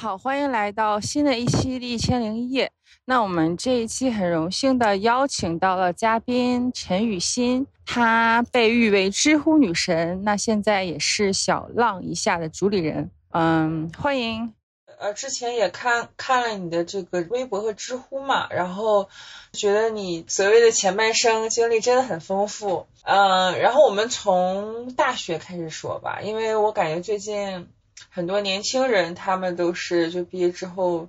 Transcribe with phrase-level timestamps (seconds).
[0.00, 2.66] 好，欢迎来到新的一期《一千零一夜》。
[3.04, 13.10] 那我们这一期很荣幸的邀请到了嘉宾陈雨欣，她被誉为知乎女神，那现在也是小浪一下的主理人。
[13.32, 14.54] 嗯，欢迎。
[14.98, 19.10] 呃，之前也看看了你的这个微博和知乎嘛，然后
[19.52, 22.86] 觉得你所谓的前半生经历真的很丰富。
[23.02, 27.68] 嗯，然后我们从大学开始说吧，因为我感觉最近。
[28.08, 31.08] 很多年轻人，他们都是就毕业之后，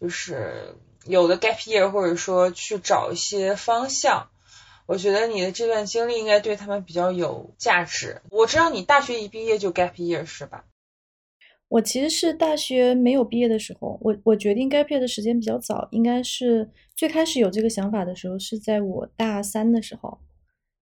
[0.00, 0.74] 就是
[1.06, 4.28] 有的 gap year，或者说去找一些方向。
[4.86, 8.22] 我觉得你的这段经历应该对他们比较有价值。
[8.30, 10.64] 我知道你大学一毕业就 gap year 是吧？
[11.68, 20.18] 我其实是大学没有毕业的时候，我我决定 gap year 的时间比较早，应该是最开始有这个想法的时候是在我大三的时候。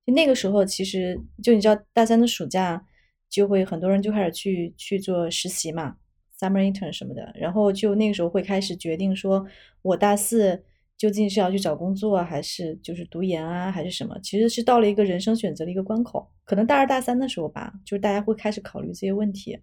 [0.04, 2.86] 那个时候其实就你知道，大三的暑假。
[3.28, 5.96] 就会很多人就开始去去做实习嘛
[6.38, 9.46] ，summer intern 什么的，然后就那个时候会开始决定说，
[9.82, 10.64] 我大四
[10.96, 14.18] 究竟是要去找工作，还是就是读研啊，还是什么？
[14.22, 19.58] 其实是到了一个人生选择的一个关口，可能大二大三的时候吧，就是大家会开始考虑这些问题。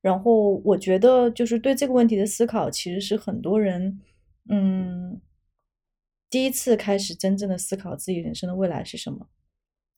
[0.00, 4.00] 然后我觉得就是对这个问题的思考，其实是很多人
[4.48, 5.20] 嗯
[6.30, 9.26] 第一次开始真正的思考自己人生的未来是什么，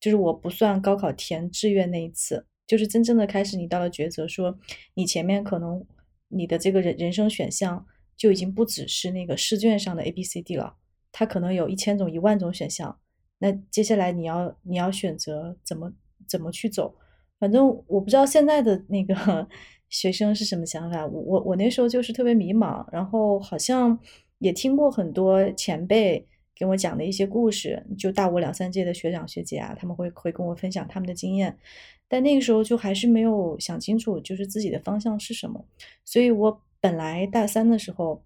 [0.00, 2.46] 就是我不算高考填志愿那一次。
[2.66, 4.58] 就是真正的开始，你到了抉择，说
[4.94, 5.84] 你前面可能
[6.28, 10.76] 你的这个人人生选项就已经不只是那个试卷上的 A B C D 了，
[11.10, 12.98] 它可能有一千种、一万种选项。
[13.38, 15.92] 那接下来你要你要选择怎么
[16.28, 16.94] 怎么去走？
[17.38, 19.48] 反正我不知道现在的那个
[19.88, 21.04] 学生是什么想法。
[21.04, 23.98] 我我我那时候就是特别迷茫，然后好像
[24.38, 26.24] 也听过很多前辈
[26.62, 31.58] 给我讲的一些故事，就大我两三届的学长学姐啊，他们会会跟我分享他们的经验。
[32.06, 35.64] 但那个时候就还是没有想清楚，就是自己的方向是什么。
[36.04, 38.22] 所以我本来大三的时候，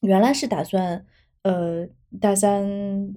[0.00, 1.06] 原来是打算，
[1.42, 1.86] 呃，
[2.20, 3.14] 大三、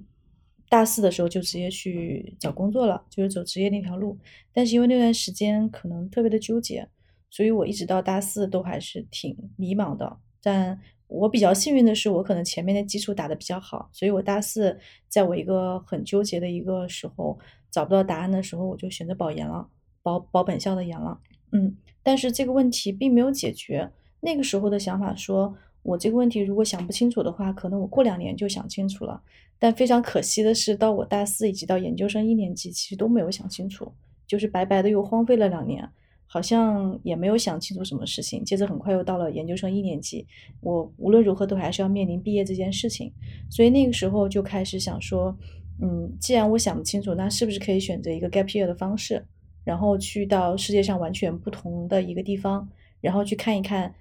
[0.68, 4.16] 大四的时候就直接去找工作了，就是走职业那条路。
[4.52, 6.86] 但是因为那段时间可能特别的纠结，
[7.30, 10.16] 所以我一直到大四都还是挺迷茫的。
[10.40, 14.78] 但我比较幸运的是，我可能前面的基础打得比较好，所以我大四
[15.08, 17.38] 在我一个很纠结的一个时候，
[17.70, 19.68] 找不到答案的时候，我就选择保研了。
[20.02, 21.18] 保保本校的研了，
[21.50, 23.90] 嗯，但是这个问题并没有解决。
[24.20, 25.52] 那个时候的想法说，
[25.82, 29.20] 我这个问题如果想不清楚的话，可能我过两年就想清楚了。
[29.58, 33.90] 但非常可惜的是，到我大四以及到研究生一年级，其实都没有想清楚，
[34.28, 35.90] 就是白白的又荒废了两年，
[36.26, 38.44] 好像也没有想清楚什么事情。
[38.44, 40.26] 接着很快又到了研究生一年级，
[40.60, 43.12] 我无论如何都还是要面临毕业这件事情，
[43.50, 45.36] 所以那个时候就开始想说，
[45.80, 49.24] 嗯，既然我想不清楚，那是不是可以选择一个 gap year 的方式？
[49.64, 52.68] 然后去到世界上完全不同的一个地方，
[53.00, 53.92] 然后去看一看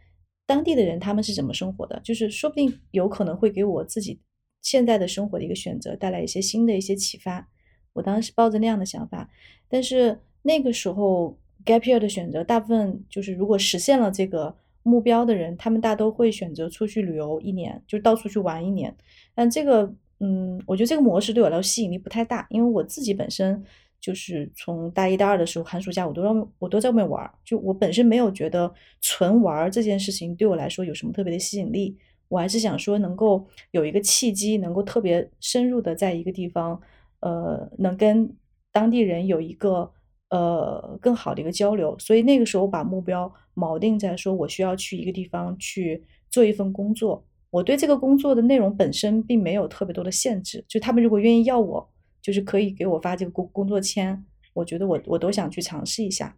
[0.46, 4.19] 当地的人他们是怎么生活的，就是说不定有可能会给我自己
[4.62, 7.50] 现在的生活的一个选择带来一些新的一些启发。
[7.94, 9.28] 我当时抱着那样的想法，
[9.68, 18.95] 但是那个时候 gap year 的选择，大部分就是如果实现了这个目标的人，他们大都会选择出去旅游一年，就到处去玩一年。
[19.33, 23.63] 但这个，嗯，我觉得这个模式对我来说吸引力不太大，因为我自己本身。
[24.01, 27.27] 就是从大一、大二的时候，寒暑假我都让我都在外面玩。
[27.43, 28.71] 就我本身没有觉得
[29.01, 31.97] 纯玩这件事情对我来说有什么特别的吸引力。
[32.27, 36.79] 我还是想说，能够有一个契机，能够特别深入的在一个地方，
[37.21, 38.31] 呃，能跟
[38.71, 39.91] 当地人有一个
[40.30, 41.97] 呃更好的一个交流。
[42.00, 47.25] 所以那个时候把目标锚定在说，我需要去一个地方去做一份工作。
[47.50, 50.63] 我对这个工作的内容本身并没有特别多的限制。
[50.68, 51.90] 就他们如果愿意要我。
[52.22, 54.25] 就是可以给我发这个工工作签，
[54.56, 56.36] 我觉得我我都想去尝试一下，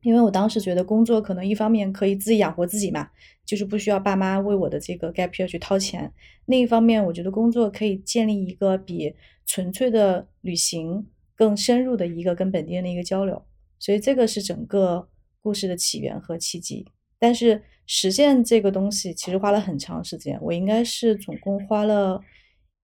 [0.00, 3.10] 因为我当时觉得工作可能一方面可以自己养活自己嘛，
[3.44, 6.10] 就是不需要爸妈为我的这个 gap year 去掏钱；
[6.46, 11.06] 另一方面，我觉得工作可以建立一个比纯粹的旅行
[11.42, 13.44] 更深入的一个跟本地人的一个交流，
[13.80, 15.08] 所以这个是整个
[15.40, 16.86] 故事的起源和契机。
[17.18, 22.22] 但是实现这个东西其实花了很长时间，我应该是总共花了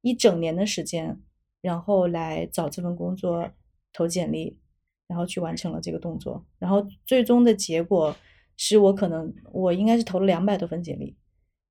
[0.01, 1.21] 一整年的时间。
[1.61, 3.49] 然后来找这份工作，
[3.93, 4.59] 投简历，
[5.07, 6.45] 然后去完成了这个动作。
[6.59, 8.17] 然后最终的结果
[8.57, 11.17] 是我可能我应该是投了两百多份简历，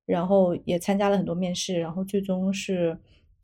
[0.06, 2.98] 然后也参加了很多面试，然后最终是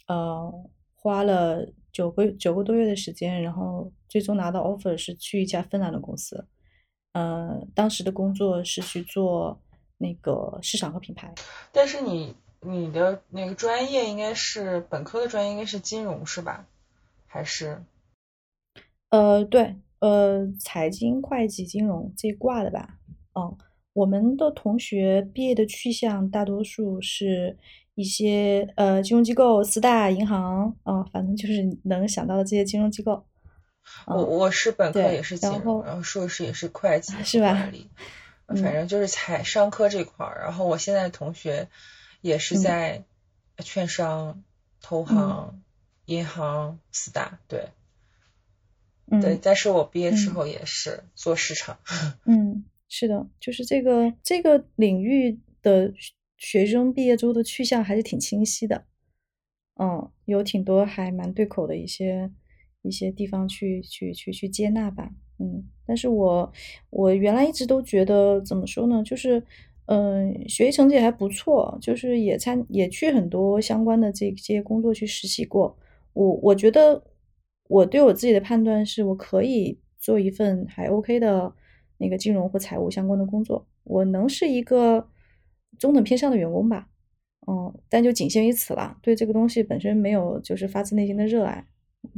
[0.07, 0.51] 呃
[0.95, 6.47] 花了九个九个多月的时间，然后最终拿到 offer 是去一家芬兰的公司。
[7.13, 9.59] 呃，当时的工作是去做
[9.97, 11.33] 那个市场和品牌。
[11.73, 12.37] 但是你。
[12.67, 16.67] 你的那个专业应该是本科的专业，应该是金融是吧？
[17.27, 17.85] 还是？
[19.11, 22.99] 呃，对，呃，财经、会计、金融这一挂的吧。
[23.35, 23.55] 嗯，
[23.93, 27.59] 我们的同学毕业的去向大多数是
[27.95, 33.25] 一些呃金融机构、四大银行啊，反正就是能想到的这些金融机构。
[34.07, 37.71] 我我是本科也是金融，然后硕士也是会计是吧？
[38.47, 40.41] 反正就是财商科这块儿。
[40.43, 41.69] 然后我现在同学
[42.21, 43.05] 也是在
[43.59, 44.43] 券商、
[44.81, 45.63] 投行、
[46.07, 47.69] 银行四大，对，
[49.21, 49.39] 对。
[49.41, 51.79] 但是我毕业之后也是做市场。
[52.27, 55.93] 嗯，是的，就是这个这个领域的
[56.37, 58.85] 学生毕业之后的去向还是挺清晰的。
[59.81, 62.31] 嗯，有挺多还蛮对口的一些。
[62.87, 66.53] 一些地方去去去去接纳吧，嗯，但是我
[66.91, 69.43] 我原来一直都觉得怎么说呢，就是
[69.87, 75.75] 嗯，学习成绩还不错，就是也参也去很多相关的这些工作去实习过。
[76.13, 77.03] 我我觉得
[77.69, 81.55] 我对我自己的判断是我可以做一份还 OK 的
[81.97, 85.09] 那个金融或财务相关的工作，我能是一个
[85.79, 86.89] 中等偏上的员工吧，
[87.47, 88.97] 嗯，但就仅限于此了。
[89.03, 91.67] 对这个东西本身没有就是发自内心的热爱。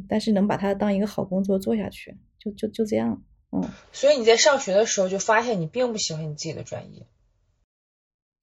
[0.08, 3.22] 但是能把它当一个好工作做下去，就就就这样，
[3.52, 3.62] 嗯。
[3.92, 7.06] 所以你在上学的时候就发现你并不喜欢你自己的专业。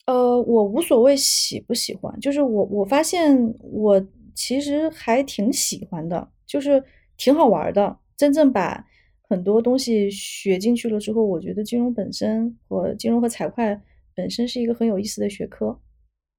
[0.06, 6.81] 呃，我无所谓喜不喜欢，就是我我发现我其实还挺喜欢的，就是
[7.18, 8.00] 挺好玩的。
[8.15, 8.88] 真正把
[9.24, 13.77] 很多东西学进去了之后，我觉得金融本身和金融和财会
[14.15, 15.80] 本身是一个很有意思的学科。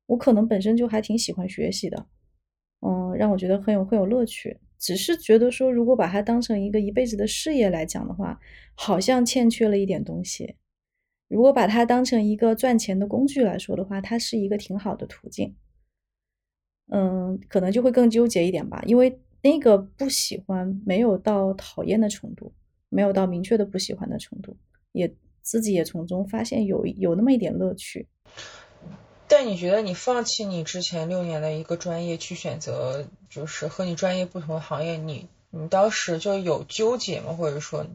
[0.06, 2.06] 我可能本身就还挺喜欢学习的，
[2.80, 4.58] 嗯，让我觉得很有很有乐趣。
[4.78, 8.38] 只是觉得说，如果把它当成一个一辈子的事业来讲的话，
[8.74, 10.56] 好像欠缺了一点东西。
[11.28, 15.56] 如果把它当成一个赚钱的工具来说的话，它是一个挺好的途径。
[16.92, 22.52] 嗯，可能就会更纠结一点吧，因为那个不喜欢没有到讨厌的程度，
[22.90, 24.54] 没有到明确的不喜欢的程度，
[24.92, 25.10] 也
[25.44, 28.08] 自己也从中发现有有那么一点乐趣。
[29.28, 37.32] 但你觉得你放弃你之前六年的一个专业去选择，就是和你专业不同的行业，你你当时就有纠结吗？
[37.32, 37.86] 或者说，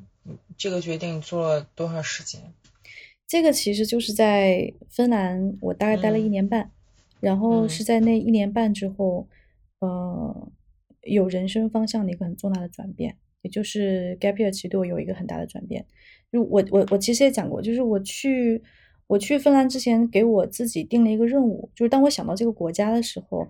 [0.57, 2.41] 这个决定你做了多长时间？
[3.27, 6.71] 这个其实就是在芬兰，我大概待了一年半，
[7.19, 9.27] 然后是在那一年半之后，
[9.79, 10.51] 呃，
[11.03, 15.85] 有人生方向的一个很重大的转变，也就是 gap year 其实对我有一个很大的转变。
[16.31, 18.61] 就我我我其实也讲过，就是我去。
[19.09, 23.47] 我去芬兰之前，给我自己定了一个任务，就是当我想到这个国家的时候，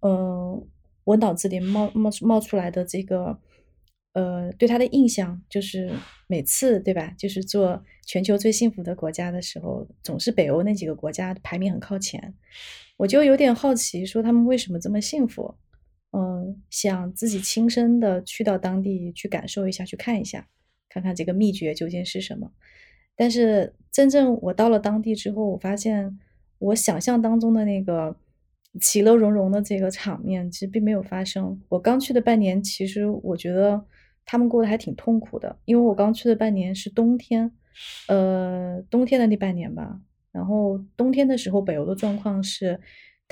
[0.00, 0.66] 嗯，
[1.04, 3.38] 我脑子里冒冒冒出来的这个，
[4.14, 5.92] 呃，对他的印象就是
[6.28, 7.14] 每次对吧？
[7.18, 12.32] 就是做全球最幸福的国家的时候，总是北欧那几个国家排名很靠前。
[12.96, 15.54] 我就有点好奇，说他们为什么这么幸福？
[16.12, 20.46] 嗯，想自己亲身的去到当地去感受一下，去看一下，
[20.88, 22.52] 看看这个秘诀究竟是什么。
[23.16, 26.18] 但是真正我到了当地之后，我发现
[26.58, 28.16] 我想象当中的那个
[28.80, 31.60] 其乐融融的这个场面，其实并没有发生。
[31.68, 33.84] 我刚去的半年，其实我觉得
[34.24, 37.50] 他们过得还挺痛苦的，因为我刚去的半年是冬天，
[38.08, 40.00] 呃，冬天的那半年吧。
[40.30, 42.80] 然后冬天的时候，北欧的状况是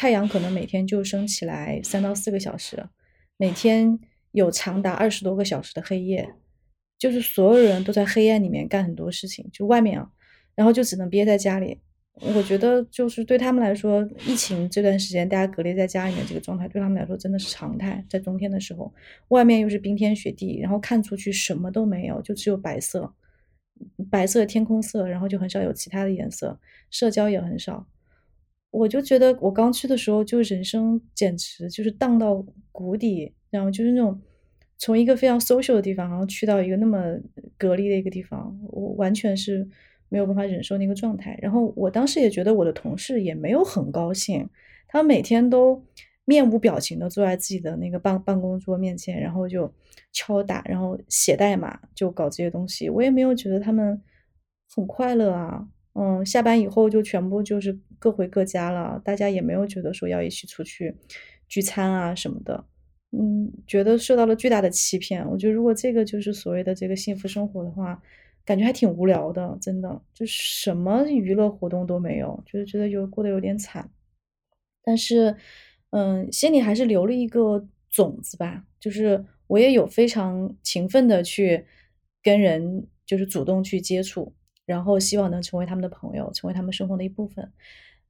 [0.00, 2.88] 太阳可能每天就升起来三到四个小时，
[3.37, 3.99] 每天
[4.33, 6.26] 有长达二十多个小时的黑夜。
[6.99, 10.11] 就是所有人都在黑暗里面干很多事情，就外面啊，
[10.54, 11.83] 然后就只能憋在家里。
[12.35, 18.02] 我觉得就是对他们来说，疫情这段时间大家隔离在家里面这个状态，对他们来说真的是常态。
[18.09, 18.90] 在冬天的时候，
[19.28, 23.12] 外面又是冰天雪地，然后看出去什么都没有，就只有白色，
[24.11, 26.59] 白色天空色，然后就很少有其他的颜色，
[26.90, 27.87] 社交也很少。
[28.71, 34.21] 我就觉得我刚去的时候，就人生简直就是荡到谷底，然后就是那种。
[34.83, 36.99] 从一个非常 social 的地方，然后去到一个那么
[37.59, 39.69] 隔离的一个地方，我完全是
[40.09, 41.39] 没有办法忍受那个状态。
[41.43, 44.49] 然后我当时也觉得我的同事也没有很高兴，
[44.89, 45.85] 他们每天都
[46.25, 49.71] 面无表情的坐在自己的那个办办公桌面前，然后就
[50.12, 52.89] 敲打，然后写代码，就搞这些东西。
[52.89, 54.00] 我也没有觉得他们
[54.75, 60.97] 很快乐啊，嗯，下班以后就全部就是各回各家了，大家也没有觉得说要一起出去
[61.49, 62.64] 聚餐啊什么的。
[63.12, 65.28] 嗯，觉得受到了巨大的欺骗。
[65.28, 68.00] 我觉得如果这个就是所谓的这个幸福生活的话，
[68.44, 73.90] 感觉还挺无聊的，真的，就什么娱乐活动都没有，就是觉得有过得有点惨。
[74.82, 75.37] 但是，
[75.90, 81.64] 嗯，心里还是留了一个种子吧，就是我也有非常勤奋的去
[82.23, 84.32] 跟人，就是主动去接触，
[84.71, 87.53] 然后希望能成为他们的朋友，成为他们生活的一部分。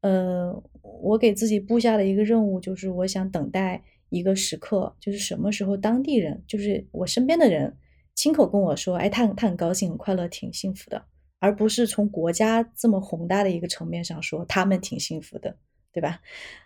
[0.03, 3.83] 呃，我给自己布下的一个任务就是，我想等待。
[4.13, 7.77] 一个时刻，就是什么时候当地人，就是我身边的人，
[8.13, 11.01] 亲口跟我说，哎，他他很高兴，很快乐，挺幸福的，
[11.39, 15.57] 而不是从国家这么宏大的一个层面上说他们挺幸福的，
[15.93, 16.21] 对吧？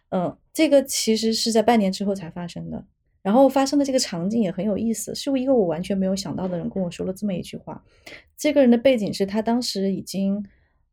[0.09, 2.87] 嗯，这个其实是在半年之后才发生的。
[3.25, 7.83] 然后发生的这个场景也很有意思，是一个我完全没有想到的人跟我说了这么一句话。
[8.37, 10.45] 这个人的背景是他当时已经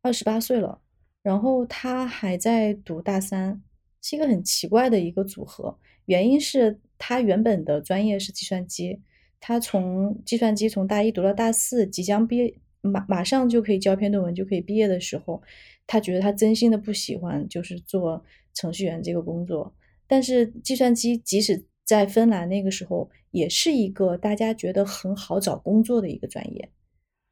[0.02, 0.80] 二十八岁了，
[1.22, 3.62] 然后他还在读大三，
[4.02, 5.78] 是一个很奇怪的一个组合。
[6.06, 9.02] 原因是他原本的专业是计算机，
[9.42, 15.42] 他从计算机从大一读到大四，即将毕业，马马上就可以交篇论文就可以毕业的时候，
[15.86, 18.24] 他觉得他真心的不喜欢就是做
[18.54, 19.76] 程序员这个工作。
[20.08, 26.70] 但是计算机即使在芬兰那个时候，也是一个大家觉得很好找工作的一个专业，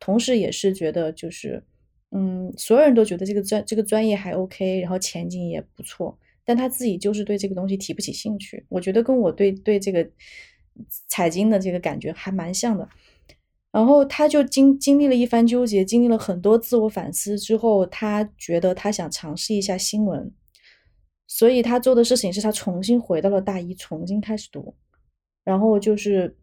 [0.01, 1.63] 同时也是觉得就是，
[2.11, 8.65] 嗯，所有人都觉得这个专这个专业还 OK，然后前景也不错，但他自己就是对这个东西提不起兴趣。
[8.67, 10.05] 我觉得跟我对对这个
[11.07, 12.89] 财经的这个感觉还蛮像的。
[13.71, 20.29] 然后他就经经历了一番纠结，经历了很多自我反思之后，他觉得他想尝试一下新闻。
[21.31, 24.75] 所以他做的事情是他重新回到了大一，重新开始读。
[25.43, 26.35] 然后就是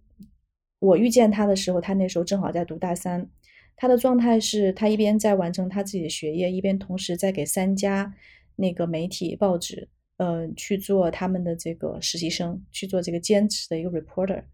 [0.79, 3.29] 我遇见他的时候，他那时候正好在读大三。
[3.75, 8.15] 他的状态是他一边在完成他自己的学业，一边同时在给三家
[8.55, 9.89] 那个媒体报纸，
[10.19, 14.45] 呃，去做他们的这个实习生，去做这个兼职的一个 reporter。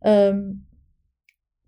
[0.00, 0.62] 嗯，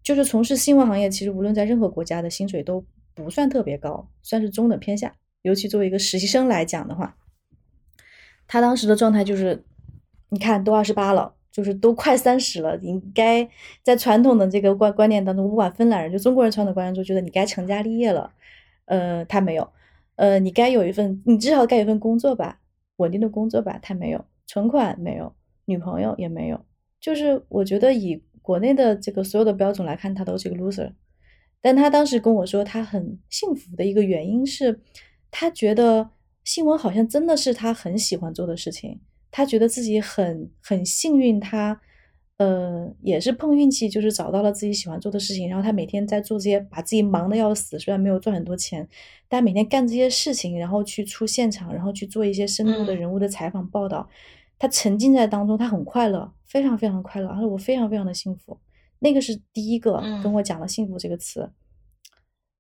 [0.05, 5.13] 就是从事新闻行业，其实无论在任何国家的薪水都不算特别高，算是中等偏下。
[5.43, 7.17] 尤其作为一个实习生来讲的话。
[8.53, 9.63] 他当时的状态就是，
[10.31, 13.49] 你看都二十八了，就是都快三十了，应该
[13.85, 18.33] 在传统的这个观观念当中，不管芬兰人就中国人传统观念中，觉得你该成家立业了。
[18.87, 19.71] 呃，他没有，
[20.17, 22.59] 呃，你该有一份，你至少该有一份工作吧，
[22.97, 25.33] 稳定的工作吧，他没有，存款没有，
[25.67, 26.61] 女朋友也没有，
[27.01, 30.91] 就是我觉得以国内的这个所有的标准来看，他都是一个 loser。
[31.61, 34.81] 但他当时跟我说，他很幸福的一个原因是，
[35.31, 36.11] 他觉得。
[36.45, 38.99] 新闻好像真的是他很喜欢做的事情，
[39.31, 41.81] 他觉得自己很很幸运，他
[42.39, 45.49] 呃也是碰运气，就是找到了自己喜欢做的事情。
[45.49, 48.89] 然后他每天在做这些，把自己忙的要死，虽然没有赚很多钱，
[49.29, 54.09] 但每天干这些事情，然后去出现场，然后去做一些深度的人物的采访报道，
[54.59, 57.29] 他沉浸在当中，他很快乐，非常非常快乐。
[57.29, 58.59] 他说我非常非常的幸福，
[58.99, 61.51] 那个是第一个跟我讲了幸福这个词，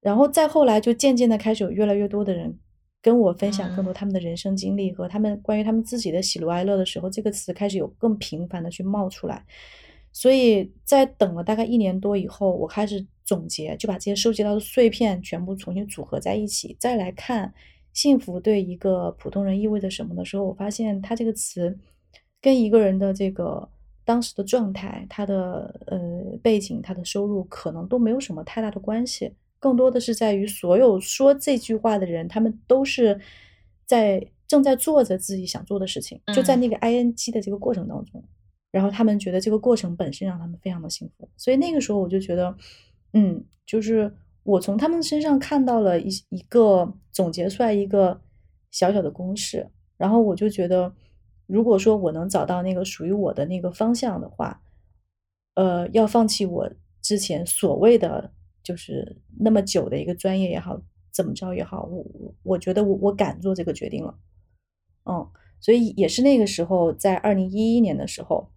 [0.00, 2.58] 然后再后来就渐渐的开始有越来越多的人。
[3.02, 9.44] 跟我分享更多他们的人生经历和他们关于他们自己的喜怒哀乐的时候，这个词开始有更频繁的去冒出来。
[10.12, 17.54] 所以在等了大概一年多以后，我开始总结，就把这些收集到的碎片全部重新组合在一起，再来看
[17.92, 21.78] 幸福对一个普通人意味着什么的时候，我发现它这个词
[22.40, 23.68] 跟一个人的这个
[24.04, 29.32] 当时的状态、他的呃背景、他的收入可能都没有什么太大的关系。
[29.60, 33.20] 更多的是在于，所有说这句话的人，他们都是
[33.84, 38.24] 在正在做着自己想做的事情，就在那个 I N G 的这个过程当中，
[38.70, 42.56] 然后他们觉得这个过程本身让他们非常的幸福，所以那个时候我就觉得，
[43.12, 44.10] 嗯，就是
[44.44, 48.18] 我从他们身上看到了一一个总结出来一个
[48.70, 50.90] 小小的公式，然后我就觉得，
[51.46, 54.62] 如果说我能找到那个属于我的那个方向的话，
[55.54, 56.70] 呃，要放弃我
[57.02, 58.32] 之前所谓的。
[58.62, 60.80] 就是那么久的一个专业也好，
[61.12, 62.04] 怎么着也好，我
[62.42, 64.14] 我觉得我我敢做这个决定了，
[65.04, 65.26] 嗯，
[65.60, 68.50] 所以也是那个时候，在二零一一年的时候，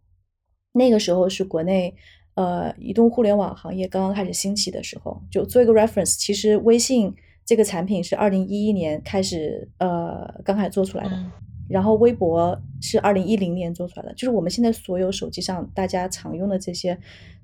[0.74, 1.96] 那个时候是国内
[2.36, 5.22] 呃移动互联网行业刚刚开始兴起的时候。
[5.32, 11.32] 就做一个 reference，其实微信这个产品是二零一一年开始呃刚开始做出来的，
[11.70, 17.00] 然后微博是二零一零年做出来的，就是我们现在所有手机上大家常用的这些。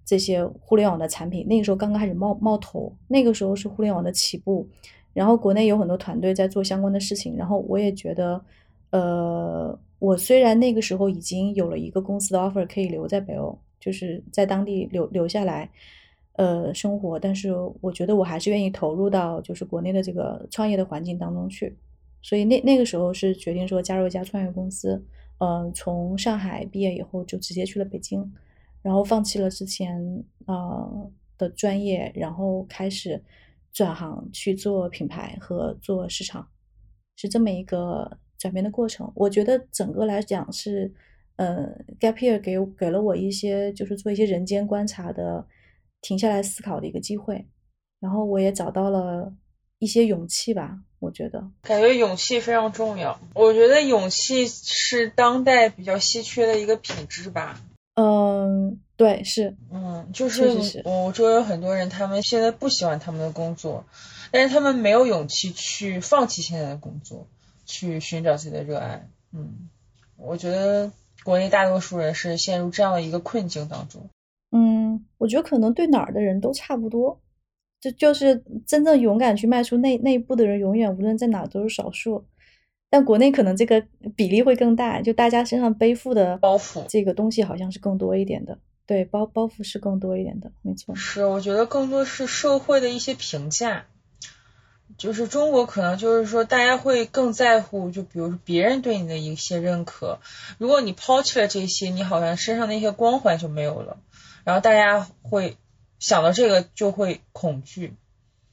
[0.09, 4.67] 这些互联网的产品，那个时候刚刚开始冒冒头，那个时候是互联网的起步，
[5.13, 8.43] 然后国内有很多团队在做相关的事情，然后我也觉得，
[8.89, 15.69] 呃，我虽然那个时候已经有了一个公司的 offer 可以留在北欧，就是在当地留留下来，
[16.37, 21.71] 呃，生活，但是我觉得我还是愿意投入到就是国内的这个创业的环境当中去，
[22.23, 24.99] 所以那那个时候是决定说加入一家创业公司，
[25.37, 28.27] 嗯，从上海毕业以后就直接去了北京。
[28.81, 33.21] 然后放弃了之前呃的专业，然后开始
[33.73, 36.47] 转行去做品牌和做市场，
[37.15, 39.11] 是这么一个转变的过程。
[39.15, 40.93] 我觉得整个来讲是，
[41.35, 41.67] 呃
[41.99, 45.45] ，gap year 给给了我一些就是做一些人间观察的，
[46.01, 47.45] 停下来思考的一个机会。
[47.99, 49.33] 然后我也找到了
[49.79, 53.19] 一些勇气吧，我觉得感觉勇气非常重要。
[53.33, 57.61] 我觉得勇气是当代比较稀缺的一个品质吧。
[58.01, 63.83] 嗯，对，是，嗯，就是我周围有很多人，他们现在不喜欢他们的工作，
[64.31, 67.27] 但是他们没有勇气去放弃现在的工作，
[67.65, 69.05] 去寻找自己的热爱。
[69.33, 69.67] 嗯，
[70.15, 70.89] 我觉得
[71.25, 74.09] 国内大多数人是陷入这样的一个困境当中。
[74.51, 77.19] 嗯，我觉得可能对哪儿的人都差不多，
[77.81, 82.23] 就就是真正勇敢去迈出那那一步的人，永远无论在哪都是少数。
[82.91, 88.57] 但国内可能这个比例会更大，就大家身上背负的包袱这个东西好像是更多一点的。
[88.87, 90.95] 对，包包袱是更多一点的，没错。
[90.95, 93.85] 是，我觉得更多是社会的一些评价，
[94.97, 100.19] 就是中国可能就是说大家会更在乎，就比如说别人对你的一些认可。
[100.57, 103.99] 如果你抛弃了这些，你好像身上的一些光环就没有了，
[104.43, 105.57] 然后大家会
[105.99, 107.93] 想到这个就会恐惧。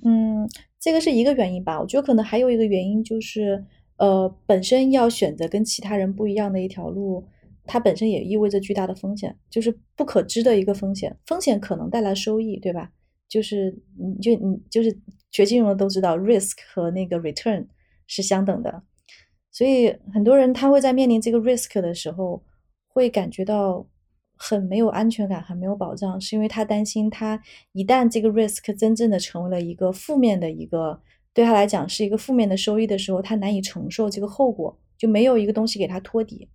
[0.05, 0.47] 嗯，
[0.79, 1.81] 这个是一个原因吧。
[1.81, 3.65] 我觉得可能还有一个原因就是。
[3.99, 7.27] 呃，本身要选择跟其他人不一样的一条路，
[7.65, 11.17] 它本身也意味着巨大的风险，就是不可知的一个风险。
[11.25, 12.93] 风险可能带来收益，对吧？
[13.27, 14.95] 就是你就你就是
[15.31, 17.67] 学金融的都知道，risk 和那个 return
[18.07, 18.83] 是相等的。
[19.51, 22.43] 所以很多人他会在面临这个 risk 的时候，
[22.89, 23.87] 会感觉到
[24.37, 31.01] 很没有安全感，很没有保障，是因为他担心他一旦这个 risk 真正的成为了一个负面的一个。
[31.37, 36.49] 对他来讲是一个负面的收益的时候，他难以承受这个后果，就没有一个东西给他托底，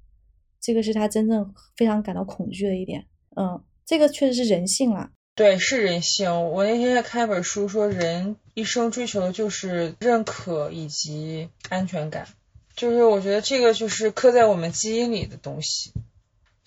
[0.60, 3.06] 这个是他真正非常感到恐惧的一点。
[3.36, 5.12] 嗯，这个确实是人性啦。
[5.36, 6.50] 对，是人性。
[6.50, 12.28] 我那天在看一本书，说人一生追求的就是认可以及安全感，
[12.76, 15.94] 就是我觉得这个就是刻在我们基因里的东西。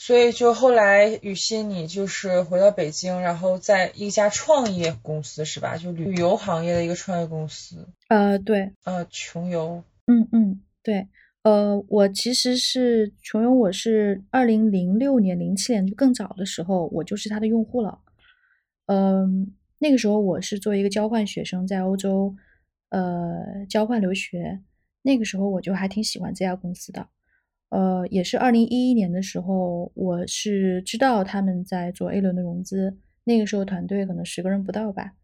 [0.07, 5.79] 所以就后来雨欣，你就是回到北京，然后在一家创业公司是吧？
[5.79, 7.89] 就旅游行业的一个创业公司。
[8.09, 9.83] 呃，对，呃，穷游。
[10.07, 11.09] 嗯嗯，对，
[11.43, 17.99] 呃，我其实是穷游，我是二零零六年、零七年就更早的时候，我就是他的用户了。
[18.85, 22.37] 嗯，那个时候我是作为一个交换学生在欧洲，
[22.91, 24.61] 呃，交换留学。
[25.01, 27.09] 那个时候我就还挺喜欢这家公司的。
[27.75, 35.15] 呃，也是二零一一年的时候，我是知道他们在做 A 轮的融资，那个时候团队可能十个人不到吧，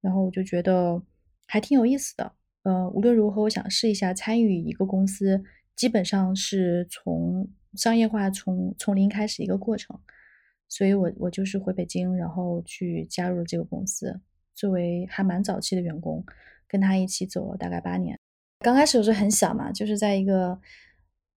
[0.00, 1.02] 然后我就觉得
[1.48, 2.30] 还挺有意思的。
[2.62, 5.42] 呃，无论如何，我想试一下参与一个公司，
[5.74, 9.98] 基本上是从商业化从从零开始一个过程，
[10.68, 14.20] 所以我我就是回北京，然后去加入了这个公司，
[14.54, 16.24] 作为还蛮早期的员工，
[16.68, 18.16] 跟他一起走了大概八年。
[18.60, 20.60] 刚开始我是很小嘛，就是在一个。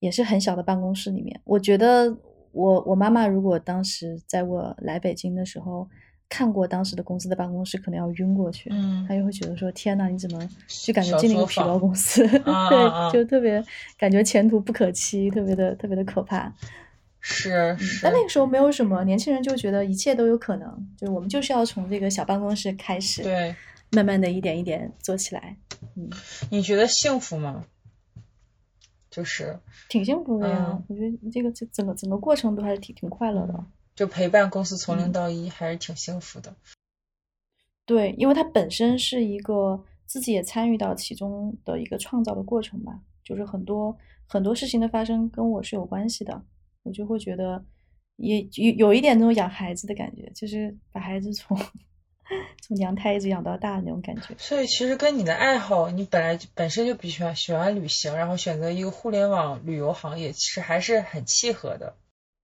[0.02, 2.18] 也是很小的办公室里面，我觉得
[2.52, 5.88] 我我妈妈如果当时在我来北京的时候
[6.28, 8.70] 看过当时的公司的办公室，可能要晕过去。
[8.74, 12.28] 嗯，她就会觉得说：“天呐，你怎么就感觉进了一个皮包公司？
[12.28, 13.64] 对，就特别
[13.98, 16.52] 感觉前途不可期，特别的特别的可怕。”
[17.24, 23.56] 是，但那个时候没有什么，年轻人就觉得一切都有可能，就是我们就是要从这个小办公室开始，对，
[23.92, 25.56] 慢慢的一点一点做起来。
[25.96, 26.10] 嗯，
[26.50, 27.64] 你觉得幸福吗？
[29.12, 33.66] 就是挺幸福的呀，我觉得这个这整个整个过程都还是挺挺快乐的。
[33.94, 36.56] 就陪伴公司从零到一，还是挺幸福的。
[37.86, 43.96] 对，因为它本身是一个自己也参与到其中的一个创造的过程吧，就是很多
[44.26, 46.42] 很多事情的发生跟我是有关系的，
[46.84, 47.64] 我就会觉得
[48.16, 51.56] 也有有一点那种养孩子的感觉，就是把孩子从。
[52.62, 61.96] 从娘胎一直养到大的那种感觉，所以其实跟你的爱好，你本来本身就比喜欢喜欢旅行，然后选择一个互联网旅游行业，其实还是很契合的。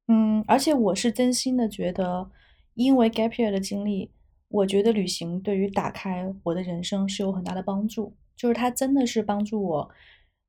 [0.08, 2.30] 嗯，而且我是真心的觉得，
[2.74, 4.12] 因为 gap year 的经历，
[4.50, 9.90] 我觉得旅行对于打开我的人生是有很大的帮助，就是它真的是帮助我，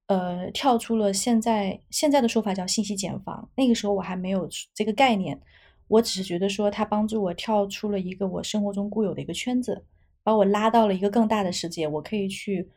[0.06, 5.40] 呃，跳出了现在现在的说法叫信息茧房，那个时候我还没有这个概念。
[5.88, 9.84] 我只是觉得说，它帮助我跳出了一个我生活中固有的一个圈子，
[10.22, 12.68] 把我拉到了一个更大的世界，我可以去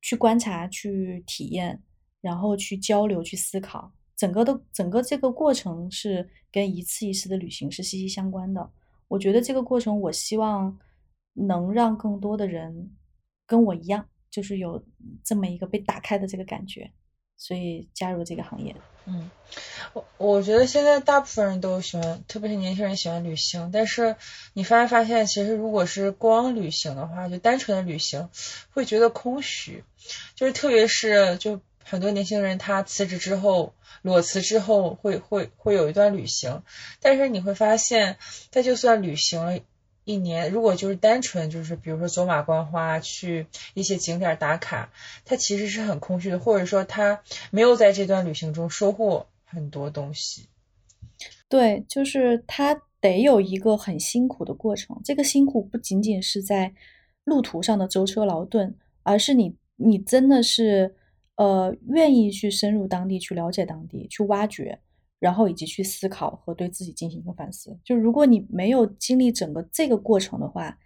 [0.00, 1.82] 去观察、去体验，
[2.20, 3.92] 然后去交流、去思考。
[4.16, 8.70] 整个的整个这个过程是跟一次一次的旅行是息息相关的。
[9.08, 10.78] 我觉得这个过程，我希望
[11.34, 12.90] 能让更多的人
[13.46, 14.82] 跟我一样，就是有
[15.22, 16.90] 这么一个被打开的这个感觉。
[17.36, 18.74] 所以加入这个行业。
[19.06, 19.30] 嗯，
[19.92, 23.70] 我我觉得现在大部分人都喜欢，特别是年轻人喜欢旅行。
[23.70, 24.16] 但是
[24.54, 28.30] 你发没发现，其实如果是光旅行的话，就单纯的旅行，
[28.72, 29.84] 会觉得空虚。
[30.34, 36.62] 就是特别是就很多年轻人，他辞职之后，裸辞之后，会会会有一段旅行。
[37.00, 38.16] 但是你会发现，
[38.50, 39.60] 他就算旅行了。
[40.04, 44.92] 一年，如果就是单纯就是比如说走马观花去一些景点打卡，
[45.24, 50.48] 他其实是很空虚的，或者说他没有在这段旅行中收获很多东西。
[51.48, 55.00] 对，就是他得有一个很辛苦的过程。
[55.04, 56.74] 这个辛苦不仅仅是在
[57.24, 60.94] 路途上的舟车劳顿，而是你你真的是
[61.36, 64.78] 呃愿意去深入当地去了解当地，去挖掘，
[65.24, 67.74] 然后以及去思考和对自己进行一个反思。
[67.82, 70.78] 就如果你没有经历整个这个过程的话，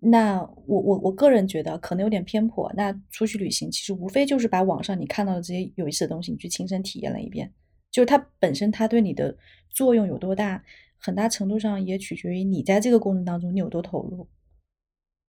[0.00, 2.72] 那我我我个人觉得可能有点偏颇。
[2.74, 7.52] 那出去旅行其实无非就是把网上你看到的这些有意思的东西，你去亲身体验了一遍。
[7.92, 9.36] 就是它本身它对你的
[9.70, 10.60] 作用有多大，
[10.98, 14.26] 很大程度上也取决于你在这个过程当中你有多投入。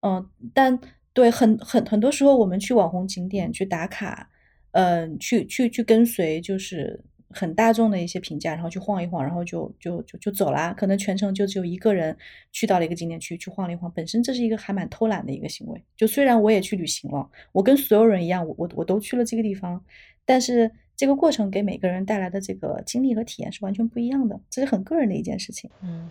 [0.02, 0.80] 嗯，但
[1.14, 4.28] 对很很很多时候我们去网红景点去打卡，
[4.72, 7.06] 嗯，去去去跟随就是。
[7.32, 10.74] 很大众的一些评价，然后去晃一晃，然后就就就就走啦。
[10.74, 12.16] 可能全程就只有一个人
[12.52, 15.84] 去到了一个景点去去晃了一晃，本身这是一个还蛮偷懒的一个行为。
[15.96, 19.84] 就虽然我也去旅行了，我跟所有人一样，我我我都去了这个地方，
[20.26, 25.70] 但是这个过程给每个人带来的这个经历和体验是完全不一样的，这是很个人的一件事情。
[25.82, 26.10] 嗯，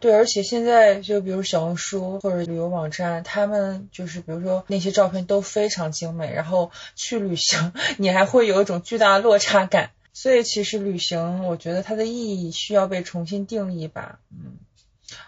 [0.00, 9.90] 对，而且现在就比如小红书或者旅游网站，他们就是比如说那些照片都非常精美，然后去旅行 你还会有一种巨大的落差感。
[10.20, 14.18] 所以其实旅行，我觉得它的意义需要被重新定义吧。
[14.32, 14.56] 嗯，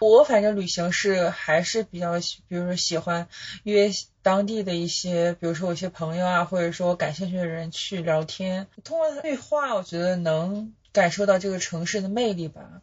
[0.01, 3.29] 我反正旅行是还是比较，比如说喜欢
[3.63, 3.89] 约
[4.21, 12.81] 当地的一些，比如说我一些朋友啊，或者说我感兴趣的人去聊天，通过对话，我觉得能感受到这个城市的魅力吧。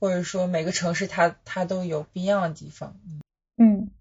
[0.00, 2.98] 或者说每个城市它它都有不一样的地方。
[3.56, 3.92] 嗯，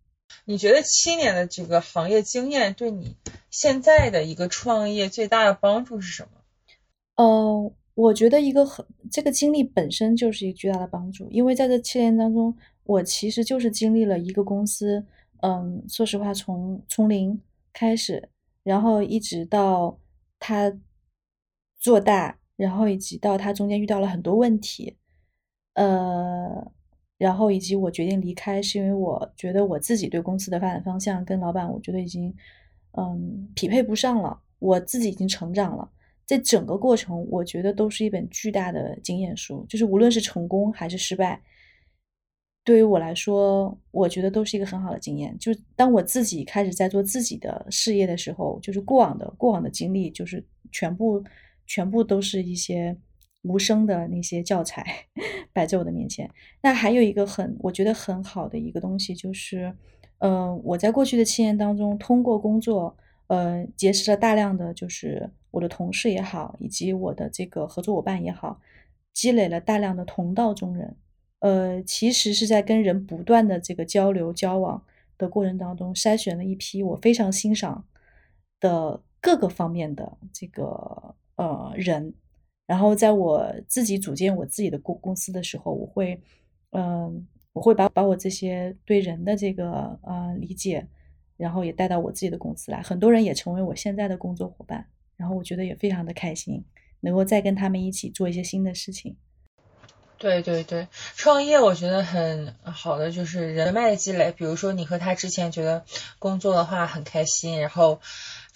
[0.44, 3.16] 你觉得七年的这个行业经验对你
[3.52, 6.30] 现在的一个创业最大的帮助是什么？
[7.18, 15.06] 呃，我觉得一个很这个经历本身就是一个巨大的帮助，因为在这七年当中，我其实就是经历了一个公司，
[15.42, 17.42] 嗯，说实话，从从零
[17.74, 18.30] 开始，
[18.64, 20.00] 然后一直到
[20.40, 20.72] 它
[21.80, 24.96] 做大，然后以及到它中间遇到了很多问题，
[25.74, 26.72] 呃，
[27.18, 32.32] 然后以及我决定离开，是因为我觉得我自己对公司的发展方向跟老板，我觉得已经
[32.92, 35.90] 嗯匹配不上了，我自己已经成长了。
[36.28, 41.42] 这整个过程，我觉得都是一本巨大的经验书，就是无论是成功还是失败，
[42.66, 45.38] 对于我来说，我觉得都是一个很好的经验。
[45.40, 51.24] 就当我自己开始在做自己的事业的时候，就是过往的过往的经历，就是全部
[51.66, 52.98] 全部都是一些
[53.44, 54.86] 无声的那些教材
[55.54, 56.30] 摆在我的面前。
[56.62, 59.74] 那还有一个很我觉得很好的一个东西，就是，
[60.18, 65.30] 嗯，我在过去的七年当中，通过工作，呃，结识了大量的就是。
[65.50, 68.60] 我的同事也好，以及我的这个合作伙伴也好，
[69.12, 70.96] 积累了大量的同道中人。
[71.40, 74.84] 呃，其实是在跟人不断的这个交流交往
[75.18, 77.84] 的过程当中，筛选了一批我非常欣赏
[78.60, 82.14] 的各个方面的这个呃人。
[82.68, 86.22] 然后在我自己组建我自己的公公司的时候，我会
[86.72, 90.86] 嗯，我会把把我这些对人的这个呃理解，
[91.38, 92.82] 然后也带到我自己的公司来。
[92.82, 94.86] 很多人也成为我现在的工作伙伴。
[95.16, 96.64] 然后我觉得也非常的开心，
[97.00, 99.18] 能够再跟他们一起做一些新的事情。
[100.20, 104.32] 对对对，创业我觉得很好的就是人脉的积累。
[104.32, 105.86] 比如说你和他之前觉得
[106.20, 108.00] 工作的话很开心，然后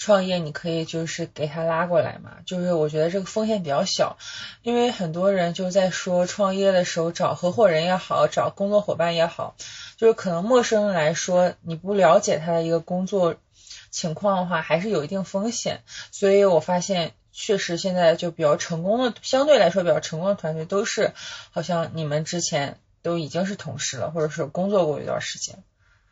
[0.02, 2.38] 创业你可以就是给他拉过来嘛。
[2.46, 4.18] 就是我觉得这个风险比较小，
[4.64, 9.56] 因为很多人就在说创业的时候找合伙人也好，找工作伙伴也好，
[9.98, 13.36] 就是可能陌生人来说你不了解他的一个工作。
[13.92, 21.12] 情况的话还是有一定风险，所以我发现确实现在就比较成功的，相对来说比较成功的团队都是
[21.52, 25.62] 好像你们之前都已经是同事了，或者是工作过一段时间。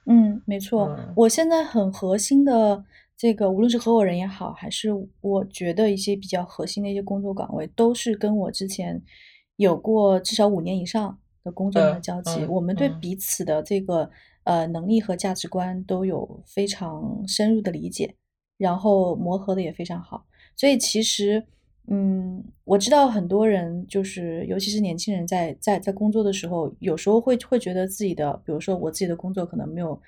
[0.06, 2.84] 嗯，没错，我现在很核心的
[3.20, 9.00] 这个，无论是合伙人也好，还是我觉得一些比较核心的一些工作岗位，都是跟我之前
[9.58, 14.10] 有过至少五年以上的工作的交集，我们对彼此的这个。
[14.46, 18.16] 呃，能力和价值观都有非常深入的理解，
[18.58, 20.26] 然后磨合的也非常好。
[20.56, 21.46] 所以其实，
[21.88, 30.02] 嗯，我知道很多人就是，尤其是年轻人，在在在工作的时候，有时候会会觉得自己的，比如说我自己的工作可能没有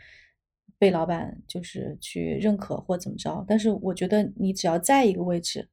[0.81, 3.45] 被老板就是去认可或怎么着。
[3.47, 5.69] 但是我觉得你只要在一个位置，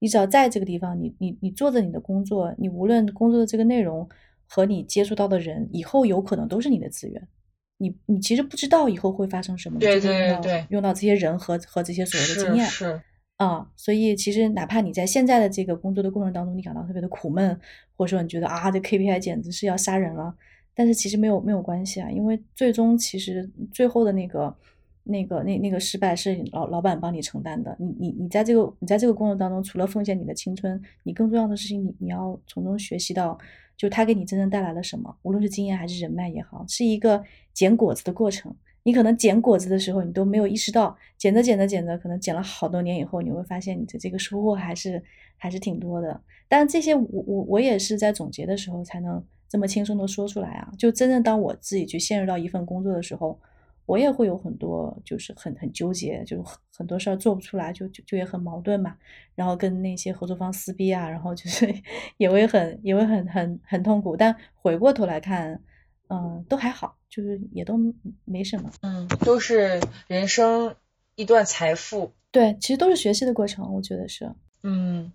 [0.00, 4.08] 你只要在这个地方，你你你做着你的工作，你无论工作的这个内容
[4.48, 7.28] 和你接触到的人，以后有可能都是你的资源。
[7.76, 13.00] 你你其实不知道以后会发生什么，对对对，用到这些人和和这些所谓的经验是
[13.36, 17.56] 啊，所以其实哪怕你在现在的这个工作的过程当中，你感到特别的苦闷，
[17.96, 20.34] 或者说你觉得啊这 KPI 简直是要杀人了，
[20.78, 24.56] 但是其实没有没有关系啊，因为最终其实最后的那个
[25.02, 33.36] 那个那那个失败是老老板帮你承担的，你你你在这个你在这个工作当中，除了奉献你的青春，你更重要的事情，你你要从中学习到。
[33.78, 37.22] 就他给你真正带来了什么，无论是经验还是人脉也好，是一个
[37.54, 38.52] 捡果子的过程。
[38.82, 45.00] 你可能捡果子的时候，你都没有意识到，捡着捡着捡着，可能捡了好多年以后，你会发现你的这个收获还是
[45.36, 46.20] 还是挺多的。
[46.48, 50.70] 但这些我我我也是在总结的时候才能这么轻松的说出来啊。
[50.78, 53.38] 就真正当我自己去陷入到一份工作的时候，
[53.86, 58.96] 我也会有很多就是很很纠结，就很很多事儿做不出来，就就就也很矛盾嘛。
[59.34, 61.72] 然后跟那些合作方撕逼啊，然后就是
[62.18, 64.16] 也会很也会很很很痛苦。
[64.16, 65.60] 但回过头来看。
[66.10, 67.78] 嗯，都还好，就是也都
[68.24, 68.70] 没什么。
[68.80, 70.74] 嗯，都是人生
[71.16, 72.10] 一段财富。
[72.30, 74.24] 对，其实都是学习的过程，我觉得是。
[74.62, 75.12] 嗯，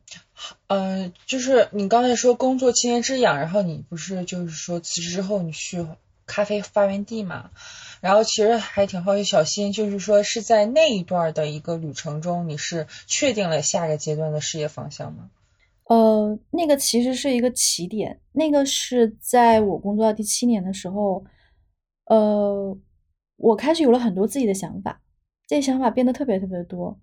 [0.68, 5.86] 呃，就是你刚才说工作七年之痒，然后你不是就是说辞职之后你去
[6.26, 7.52] 咖啡发源地嘛？
[8.00, 15.30] 然后其实还挺好奇，小新就是说是在那一段的一个旅程中，你是确定了下个阶段的事业方向吗？
[15.86, 21.24] 呃，那个其实是一个起点，那个是在我工作到第七年的时候，
[22.06, 22.78] 呃，
[23.36, 25.02] 我开始有了很多自己的想法，
[25.46, 26.98] 这些想法变得特别特别多，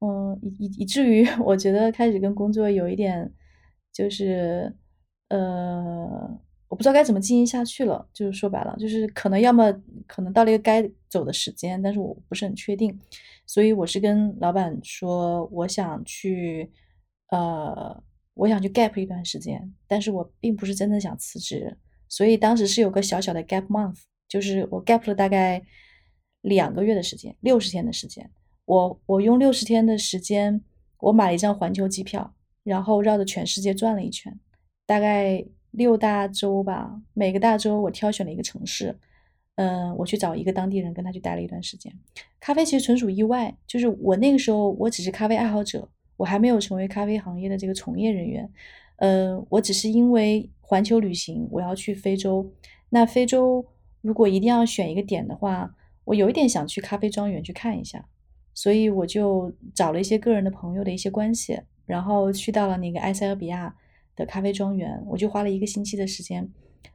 [0.00, 3.32] 嗯，以以以至于我觉得开始跟工作有一点，
[3.92, 4.72] 就是
[5.28, 9.72] 呃，我不知道该怎么经营下去了，就是说白了，就是可能要么
[10.06, 12.98] 可能到了一个该走的时间，但是我不是很确定，
[13.46, 16.70] 所以我是跟老板说，我想去，
[17.30, 18.02] 呃。
[18.38, 21.74] 我想去 gap 一段时间，但是我并不是真的想辞职，
[22.06, 23.96] 所以当时是有个小小的 gap month，
[24.28, 25.64] 就是我 gap 了大概
[26.42, 28.30] 两个月的时间，六十天的时间。
[28.66, 30.60] 我我用六十天的时间，
[30.98, 34.38] 我买了一张环球机票，然后绕着全世界转了一圈，
[34.84, 38.96] 大概六大洲吧，每个大洲我挑选了一个城市，
[39.54, 41.92] 嗯，我去找一个当地人跟他去待了一段时间。
[42.38, 45.88] 咖啡其实纯属意外，就是我那个时候我只是咖啡爱好者。
[46.18, 48.50] 我还没有成为咖啡行业的这个从业人员，
[48.96, 52.50] 呃，我只是因为环球旅行，我要去非洲。
[52.88, 53.62] 那非洲
[54.00, 55.74] 如果一定要选一个点的话，
[56.04, 58.08] 我有一点想去咖啡庄园去看一下，
[58.56, 63.76] 所以我就找了一些个人的朋友的一些关系，然后去到了那个埃塞俄比亚
[64.16, 66.50] 的咖啡庄园，我就花了一个星期的时间，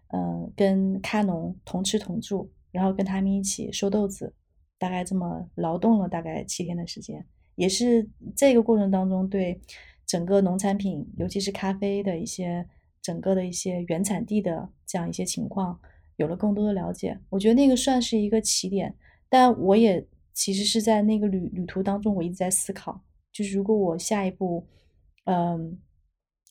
[0.08, 4.34] 嗯，跟咖农同吃同住，然后跟他们一起收豆子，
[4.80, 7.24] 大概这么劳动了大概七天的时间。
[7.56, 9.62] 也是这个过程当中，对
[10.08, 12.68] 整个农产品，尤其是咖啡的一些
[13.04, 15.80] 整个的一些原产地的这样一些情况，
[16.16, 17.20] 有了更多的了解。
[17.30, 18.96] 我觉得那个算是一个起点，
[19.30, 24.66] 但我也其实是在那个旅旅途当中，我一直在思考，就是如果我下一步，
[25.26, 25.80] 嗯，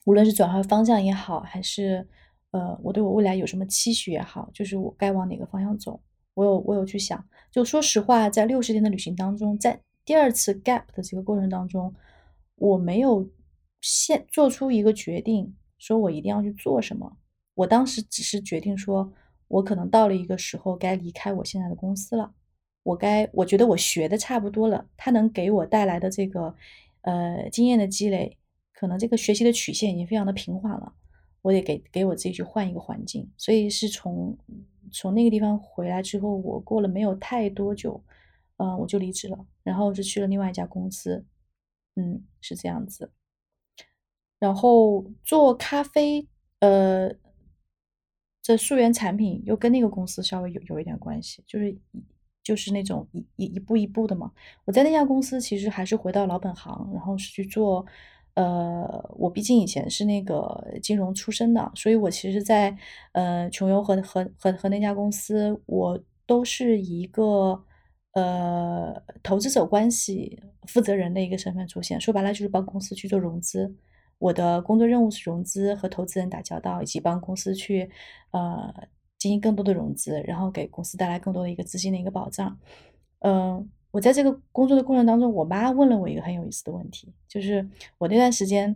[0.05, 2.07] 无论是转换方向也好，还是
[2.51, 6.01] 呃，我对我未来有什么期许也好，就是我该往哪个方向走，
[6.35, 7.25] 我有我有去想。
[7.51, 11.95] 就说实话，在六十天的旅行当中，在第二次 gap 的这个过程当中，
[12.57, 13.29] 我没有
[13.81, 17.17] 现做出一个决定，说我一定要去做什么。
[17.55, 19.13] 我当时只是决定说，
[19.49, 22.33] 我可能到了一个时候该离开我现在的公司了。
[22.91, 26.55] 我该，我觉得我学的差不多了，它能给我带来的这个
[27.03, 28.37] 呃经验的积累，
[28.73, 30.93] 可能这个学习的曲线已经非常的平缓了。
[31.43, 33.31] 我得给给我自己去换一个环境。
[33.37, 34.37] 所以是从
[34.93, 38.03] 从那个地方回来之后，我过了没有太多久。
[38.63, 41.25] 嗯，我就离职了，然后是去了另外一家公司，
[41.97, 43.11] 嗯，是这样子。
[44.39, 47.11] 然后做咖啡，呃，
[48.43, 51.75] 这溯源产品又跟那个公司稍微有有一点关系，就是
[52.43, 54.31] 就是那种一一一步一步的嘛。
[54.65, 57.85] 我在那家公司其实还是回到老本行，然后是去做，
[58.35, 58.85] 呃，
[59.17, 62.77] 我毕竟以前是那个金融出身的，所以我其实，在
[63.13, 67.65] 呃穷游和和和和那家公司，我都是一个。
[68.13, 73.73] 呃，投资者关系负责人的一个身份出现，说白了就是帮公司去做融资。
[74.19, 77.89] 我的工作任务是融资和投资人打交道，以及帮公司去
[78.33, 78.75] 呃
[79.21, 82.59] 进行更多的融资，然后给公司带来更多的一个资金的一个保障。
[83.21, 88.75] 嗯，我在这个工作的过程当中，我妈问了我一个很有意思的问题，就是我那段时间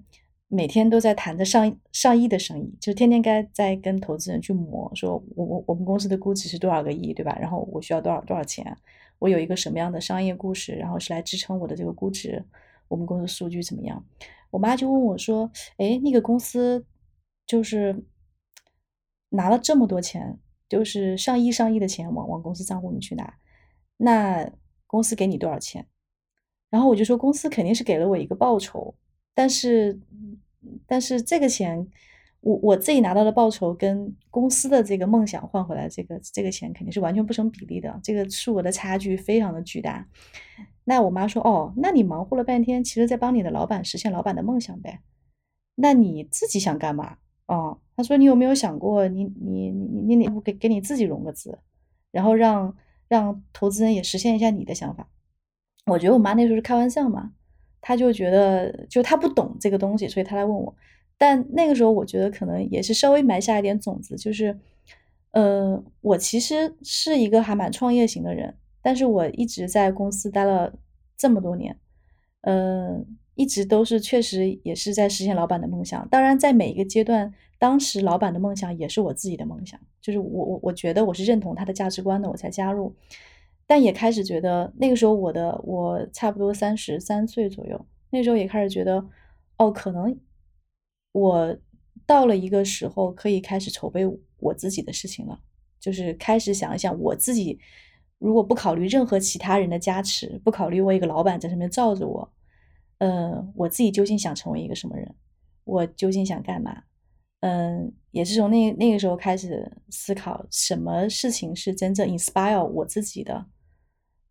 [0.48, 7.36] 每天都在谈着上上亿的生意，就天天该在跟投资人去磨，说我我我们公司的估值是多少个亿，对吧？
[7.40, 8.76] 然后我需要多少多少钱。
[9.18, 12.44] 我有一个什么样的商业故事，然后是来支撑我的这个估值？
[12.88, 14.04] 我们公司数据怎么样？
[14.50, 16.84] 我妈就问我说：“哎，那个公司
[17.46, 17.96] 就是
[19.34, 23.34] 拿了这么多钱，就是上亿上亿的钱往往公司账户里去拿，
[23.96, 24.50] 那
[24.86, 25.86] 公司给你多少钱？”
[26.70, 28.94] 然后我就说：“公司肯定是给了我一个报酬，
[29.34, 30.00] 但是，
[30.86, 31.86] 但是这个钱。”
[32.46, 40.06] 我我自己拿到的报酬跟公司的这个梦想换回来这个这个钱肯定是完全不成比例的，这个数额的差距非常的巨大。
[40.84, 45.00] 那我妈说：“哦，那你忙活了半天，其实在帮你的老板实现老板的梦想呗。
[45.76, 51.58] 那你自己想干嘛？”哦，他说：“你有没有想过，你你你你你不给给你自己融个资，
[52.10, 52.74] 然后让
[53.06, 55.08] 让投资人也实现一下你的想法。
[55.86, 57.32] 我觉得我妈那时候是开玩笑嘛，
[57.80, 60.74] 她就觉得就她不懂这个东西，所以她来问我。
[61.18, 64.58] 但那个时候我觉得可能也是稍微埋下一点种子，就是
[65.32, 70.72] 呃，我其实是一个还蛮创业型的人，但是我一直在公司待了
[71.16, 71.76] 这么多年，
[72.40, 73.04] 呃，
[73.34, 76.08] 一直都是确实也是在实现老板的梦想。
[76.08, 82.94] 当然，在每一个阶段，当时老板的梦想也是我自己的梦想，就是我我我觉得我是认同他的价值观的，我才加入。
[83.66, 89.02] 但也开始觉得，那个时候我的我差不多三十三岁左右，那时候也开始觉得，
[89.56, 90.14] 哦，可能
[91.12, 91.56] 我
[92.04, 94.04] 到了一个时候可以开始筹备
[94.38, 95.40] 我自己的事情了，
[95.80, 97.58] 就是开始想一想我自己，
[98.18, 102.30] 如果不考虑任何其他人的加持，不考虑我一个老板在上面罩着我，
[102.98, 105.14] 呃，我自己究竟想成为一个什么人，
[105.64, 106.82] 我究竟想干嘛？
[107.40, 113.44] 嗯，也是从那那个时候开始思考，什么事情是真正 inspire 我自己的。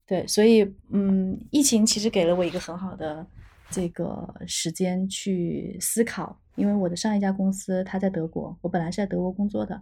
[0.06, 3.26] 对，所以嗯，疫情其实给了我一个很好的
[3.70, 9.80] 这个时间去思考，因为我的上一家公司它在德国，我本来是在德国工作的，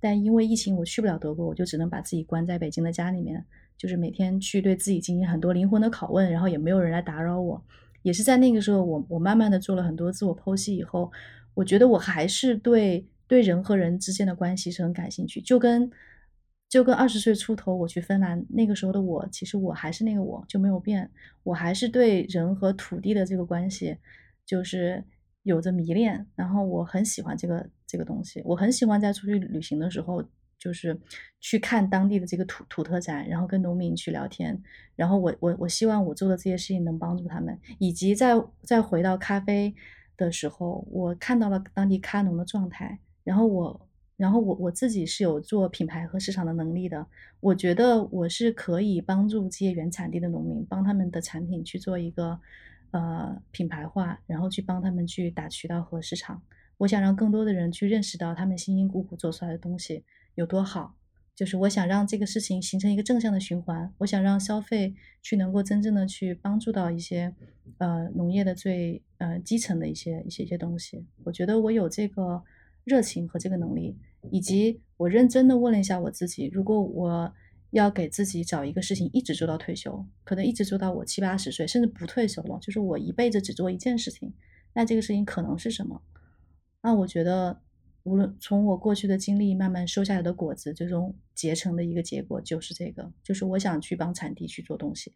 [0.00, 3.44] 但因为疫情我去不了德国，我就只能把自己关在北京的家里面，
[3.76, 7.62] 就是每天去对自己进行很多灵魂的拷问，然后也没有人来打扰我。
[8.02, 11.10] 也是在那个时候，我我慢慢的做了很多自我剖析以后，
[11.54, 15.90] 我觉得我还是对对人和人之间的关系是很感兴趣，就跟。
[16.68, 21.10] 就跟二十岁出头我去芬兰那个时候的我，其实我还是那个我，就没有变。
[21.42, 23.96] 我还是对人和土地的这个关系，
[24.46, 25.02] 就是
[25.42, 26.24] 有着迷恋。
[26.36, 30.22] 然后我很喜欢这个这个东西，我很喜欢在出去旅行的时候，
[30.60, 30.96] 就是
[31.40, 34.62] 去看当地的这个土土特产，然后跟农民去聊天。
[34.94, 39.74] 然后我我我希望我做的这些事情能帮助他们，以及在再回到咖啡
[40.16, 43.88] 的时候，我看到了当地咖农的状态，然后我。
[44.20, 47.06] 然后我我自己是有做品牌和市场的能力的，
[47.40, 52.38] 我觉得我是可以帮助这些原产地的农民，帮他们的产品去做一个
[52.90, 56.42] 呃品牌化，然后去帮他们去打渠道和市场。
[56.76, 60.04] 我想让更多的人去认识到他们辛辛苦苦做出来的东西
[60.40, 60.96] 有多好，
[61.36, 63.92] 就是我想让这个事情形成一个正向的循环。
[63.98, 67.34] 我想让消费去能够真正的去帮助到一些
[67.78, 71.06] 呃农业的最呃基层的一些一些一些东西。
[71.24, 72.42] 我觉得我有这个
[72.84, 73.96] 热情和这个能力。
[74.30, 77.32] 以及我认真的问了一下我自己，如果我
[77.70, 84.30] 要给自己找一个事情一直做到退休，可能一直做到我七八十岁，甚至不退休了，就是我一辈子只做一件事情，
[84.74, 86.02] 那这个事情可能是什么？
[86.82, 87.62] 那我觉得，
[88.02, 95.14] 无论从我过去的经历慢慢收下来的果子，最终结成的一个结果就是这个，就是我想去帮产地去做东西，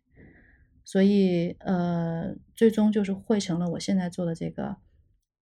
[0.84, 4.76] 所以呃，最终就是汇成了我现在做的这个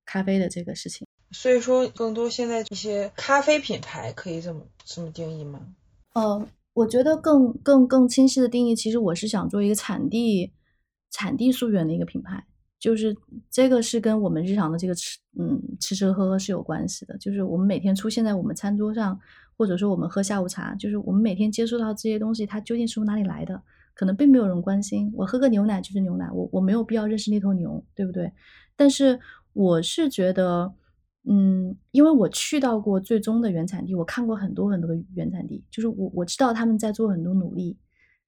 [0.05, 1.07] 咖啡的这个事情。
[1.33, 5.75] 所以说，更多现在一些咖啡品牌可以这么这么定义吗？
[6.15, 10.53] 呃，我觉得更更更清晰的定义，其实我是想做一个产地
[11.11, 12.45] 产地溯源的一个品牌，
[12.83, 13.17] 就是
[13.49, 19.17] 这个是跟我们日常的这个吃嗯吃吃喝喝是有关系的，就是我们每天出现在我们餐桌上，
[19.57, 23.63] 或者说我们喝下午茶，就是我们每天接触到这些东西，它究竟是从哪里来的，
[23.95, 25.13] 可能并没有人关心。
[25.15, 28.33] 我喝个牛奶就是牛奶，我我没有必要认识那头牛，对不对？
[28.75, 29.21] 但是
[29.53, 30.75] 我是觉得。
[31.25, 37.79] 嗯，因为我去到过最终的原产地，我看过很多很多的原产地，就是我我知道他们在做很多努力，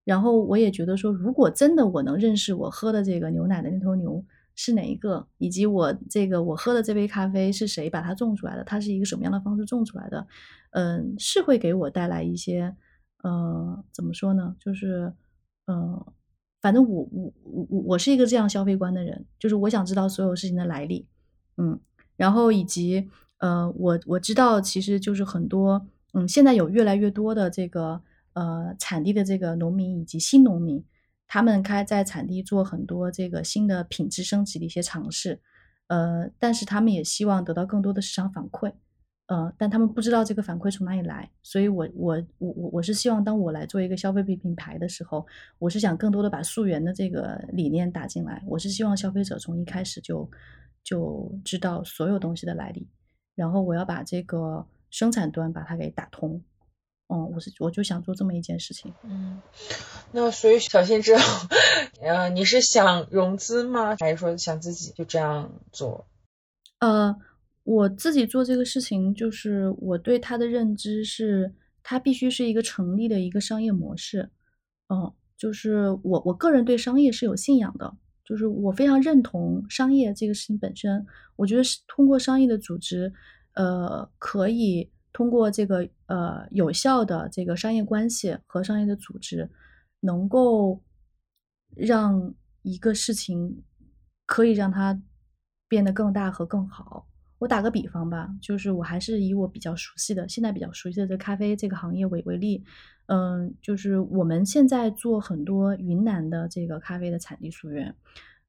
[0.04, 10.26] 然后我也觉得说，如果真的我能认识我喝的这个牛奶的那头牛是哪一个，以及我这个我喝的这杯咖啡是谁把它种出来的，它是一个什么样的方式种出来的，
[10.70, 12.74] 嗯，是会给我带来一些，
[13.22, 14.56] 呃，怎么说呢？
[14.60, 15.12] 就是，
[15.66, 16.04] 嗯，
[16.60, 21.06] 反正我我我我是一个这样消费观的人，就是我想知道所有事情的来历，
[21.56, 21.80] 嗯。
[22.16, 28.00] 然后以及呃，我我知道，其实就是很多嗯，现在有越来越多的这个
[28.34, 30.84] 呃产地的这个农民以及新农民，
[31.34, 35.40] 他们开在产地做很多这个新的品质升级的一些尝试，
[35.88, 38.72] 呃，但是他们也希望得到更多的市场反馈，
[39.26, 45.26] 呃，但他们不知道这个反馈从哪里来，所以我我我我我是希望当我来做一个消费品品牌的时候，
[45.58, 50.30] 我是想更多的把溯源的这个理念打进来，我是希望消费者从一开始就。
[50.84, 52.86] 就知道所有东西的来历，
[53.34, 56.38] 然后我要把这个生产端把它给打通，
[57.08, 59.40] 嗯，我是我就想做这么一件事情，嗯，
[60.12, 61.48] 那所以小新之后，
[62.00, 63.96] 呃，你是想融资吗？
[64.00, 66.06] 还是说想自己就这样做？
[66.80, 67.14] 呃，
[67.62, 74.30] 我自己做这个事情，就是我对它的认知是，它必须是一个成立的一个商业模式，
[74.88, 77.96] 嗯，就是我我个人对商业是有信仰的。
[78.26, 83.12] 就是我非常认同商业这个事情本身，我觉得是通过商业的组织，
[83.52, 89.48] 呃，可以通过这个呃有效的这个商业关系和商业的组织，
[90.00, 90.82] 能够
[91.74, 93.62] 让一个事情
[94.26, 95.00] 可以让它
[95.68, 97.08] 变得更大和更好。
[97.38, 102.64] 我打个比方吧，就是我还是以我比较熟悉的，现在比较熟悉的这咖啡这个行业为为例，
[103.06, 107.94] 嗯，就是我们现在做很多云南的这个咖啡的产地溯源，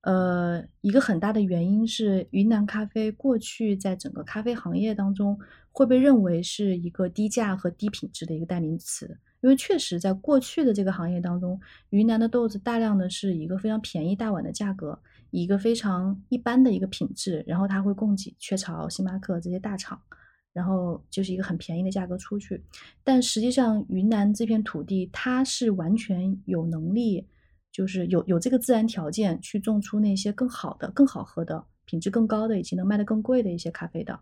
[0.01, 5.37] 呃，一个很大的原因是云南咖啡过去在整个咖啡行业当中
[5.75, 9.05] 会被认为是一个低价和低品质的一个代名词，
[9.41, 11.59] 因为确实在过去的这个行业当中，
[11.89, 14.97] 云南的豆子大量的是一个非常便宜大碗的价格。
[15.31, 20.01] 一个非常一般的一个品质，然后它会供给雀巢、星巴克这些大厂，
[20.53, 22.63] 然后就是一个很便宜的价格出去。
[23.03, 27.27] 但实际上，云南这片土地它是完全有能力，
[27.69, 34.17] 就是有有这个自然条件去种出那些更好的、更好喝的、品质更高的以及能卖得更贵的一些咖啡的。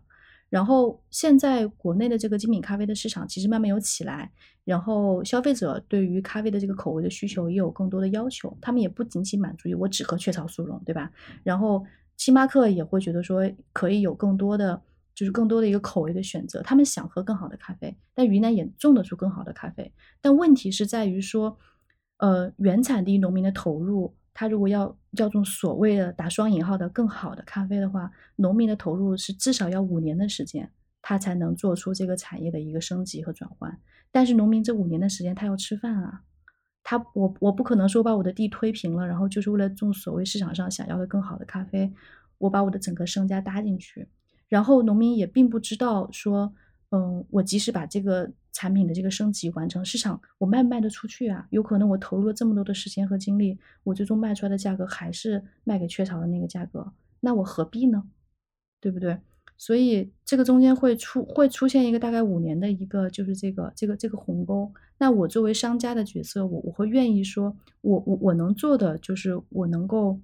[0.54, 4.30] 然后现在国内的这个精品咖啡的市场其实慢慢有起来，
[4.62, 11.10] 然后消费者对于咖啡的这个口味的需求也有更多的要求，他们也不仅仅满足于我只喝雀巢速溶，对吧？
[11.42, 11.84] 然后
[12.16, 14.80] 星巴克也会觉得说可以有更多的，
[15.12, 21.58] 就是更多的一个口味的选择，他们想喝更好的咖啡，但云南也种得出更好的咖啡，但问题是在于说，
[22.18, 24.14] 呃，原产地农民的投入。
[24.34, 30.70] 他如果要叫做所谓的打双引号的更好的咖啡的话，农民的投入是至少要五年的时间，
[31.00, 33.80] 他才能做出这个产业的一个升级和转换。
[34.10, 36.22] 但是农民这五年的时间他要吃饭啊，
[36.82, 41.90] 他我我不可能说把我的地推平了，然后就是为了种所谓市场上想要的更好的咖啡，
[42.38, 44.08] 我把我的整个身家搭进去，
[44.48, 46.52] 然后农民也并不知道说。
[46.90, 51.46] 嗯，我即使把这个产品的这个升级完成，市场我卖不卖得出去啊？
[51.50, 58.04] 有可能我投入了这么多的时间和精力，我最终卖出来的价格还是卖给雀巢的那个价格，那我何必呢？
[58.80, 59.18] 对不对？
[59.56, 64.72] 所以这个中间会出会出现一个大概五年的一个就是这个这个这个鸿沟。
[64.98, 70.20] 那我作为商家的角色，我我会愿意说，我我我能做的就是我能够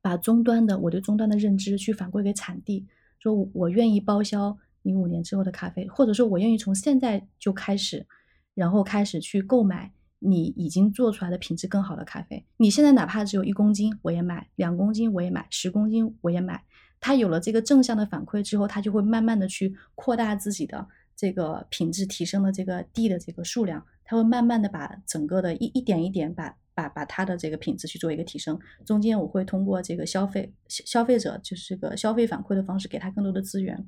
[0.00, 2.86] 把终端的我对终端的认知去反馈给产地，
[3.18, 4.56] 说我我愿意包销。
[4.82, 8.06] 你五年之后的咖啡，或者说我愿意从现在就开始，
[8.54, 12.44] 然后开始去购买你已经做出来的品质更好的咖啡。
[12.56, 16.64] 你现在哪怕只有一公斤，我也买；两公斤我也买；十公斤我也买。
[17.00, 23.84] 他有了这个正向的反馈之后，他就会慢慢的去扩大自己的这个品质提升的这个地的这个数量。
[24.04, 28.58] 他会慢慢的把整个的一一点一点把把把它的这个品质去做一个提升。
[28.84, 33.86] 中间我会通过这个消费消费者就是这个消费反馈的方式，给他更多的资源。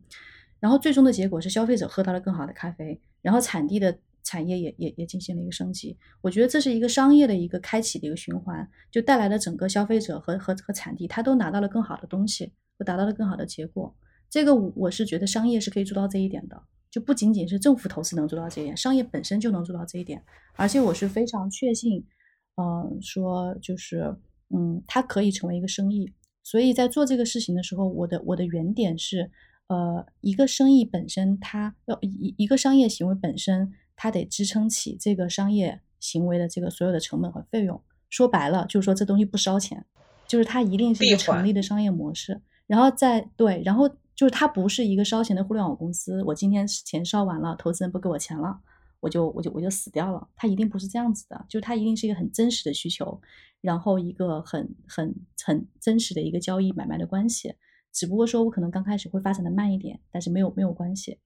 [0.63, 5.99] 然后最终的结果是消费者喝到了更好的咖啡，然后产地的产业也也也进行了一个升级。
[6.21, 13.93] 我觉得这是一个商业的一个开启的一个循环，就带来了整个消费者和和和产地，他都拿到了更好的东西，都达到了更好的结果。
[14.31, 20.23] 这个我是觉得商业是可以做到这一点的，就不仅仅是政府投资能做到这一点，商业本身就能做到这一点。
[20.55, 22.07] 而且我是非常确信，
[22.55, 24.15] 嗯，说就是
[24.55, 26.13] 嗯，它可以成为一个生意。
[26.45, 29.29] 所以在做这个事情的时候，我的我的原点是。
[29.73, 37.81] 呃，一个生意本身，它要一一个商业行为本身，它得支撑起这个商业行为的这个所有的成本和费用。
[38.11, 39.83] 说白了，就是说这东西不烧钱，
[40.29, 42.39] 就是它一定是一个成立的商业模式。
[42.67, 46.23] 然后再对，然后就是它不是一个烧钱的互联网公司。
[46.25, 48.61] 我今天钱烧完了，投资人不给我钱了，
[49.01, 50.29] 我就我就我就死掉了。
[50.37, 53.19] 它一定不是这样子的，就是它一定是一个很真实的需求，
[53.63, 57.55] 然后一个很很很真实的一个交易买卖的关系。
[57.93, 61.19] 只不过说，我可能刚开始会发展的慢一点，但是没有没有关系。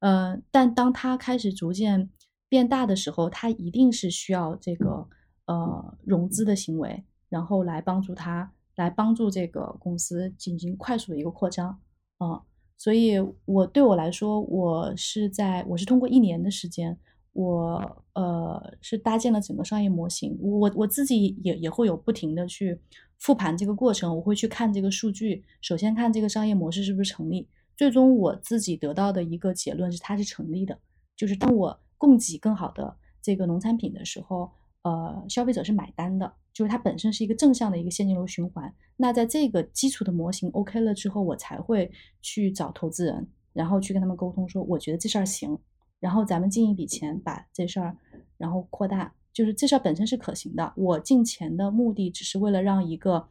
[0.00, 2.10] 呃，但当它开始逐渐
[2.48, 5.08] 变大的时候，它一定是需要这个
[5.46, 11.80] 呃融资的行为，然后来帮助它，来帮助这个公司进行快速的一个扩张。
[12.18, 12.42] 啊，
[12.78, 13.14] 所以
[13.44, 16.98] 我对我来说，我是在我是通过一年的时间，
[17.32, 20.38] 我呃是搭建了整个商业模型。
[20.40, 22.80] 我我自己也也会有不停的去。
[23.18, 25.44] 复盘这个过程，我会去看这个数据。
[25.60, 27.48] 首先看这个商业模式是不是成立。
[27.76, 30.78] 最终我自己得到的一个结论是，它是成立的。
[31.16, 34.50] 就是当我供给更好的这个农产品的时候，
[34.82, 36.32] 呃，消费者是买单的。
[36.52, 38.74] 就是它本身是一个正向的一个现金流循环。
[38.96, 41.90] 那在这个基础的模型 OK 了之后，我才会
[42.22, 45.58] 去找投资人，然后去跟他们沟通说，我觉得这事儿行，
[46.00, 47.94] 然后咱们进一笔钱把这事儿
[48.38, 49.12] 然后扩大。
[49.36, 50.72] 就是这事儿本身是可行的。
[50.76, 53.28] 我进钱的目的只是为了让一个，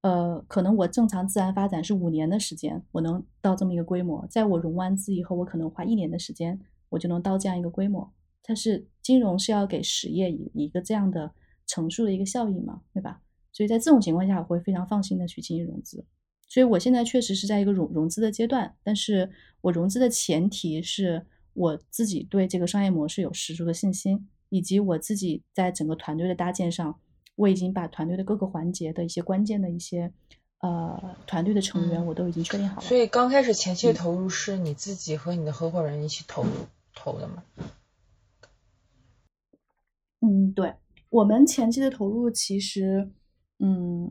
[0.00, 4.26] 呃，可能我正常自然发展是五年的时间，我能到这么一个规模。
[4.28, 8.12] 在我融完资以后，我可能花一年的时间，我就能到这样一个规模。
[8.42, 11.30] 它是金融是要给实业以一个这样的
[11.68, 13.20] 乘数的一个效应嘛，对吧？
[13.52, 16.04] 所以在这种情况下，我会非常放心的去进行融资。
[16.48, 19.30] 所以我现在确实是在一个融融资的阶段，但是
[19.60, 26.96] 我融资的前提是我自己对这个商业模式有十足的信心，以及我自己在整个团队的搭建上，
[27.34, 30.12] 我已经把团队的各个环节的一些关键的一些
[30.60, 32.82] 呃团队的成员我都已经确定好了。
[32.82, 36.50] 所以刚开始前期的投入是你自己和你的合伙人一起投入
[36.94, 37.42] 投的吗？
[40.20, 40.72] 嗯，对，
[41.10, 43.10] 我们前期的投入其实，
[43.58, 44.08] 嗯，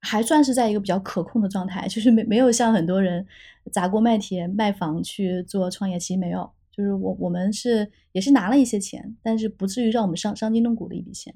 [0.00, 3.24] 还算是在一个比较可控的状态，就是没没有像很多人
[3.72, 11.34] 砸锅卖铁卖房去做创业，其实没有，就是我我们是也是拿了一些钱，但是不至于让我们伤伤筋动骨的一笔钱，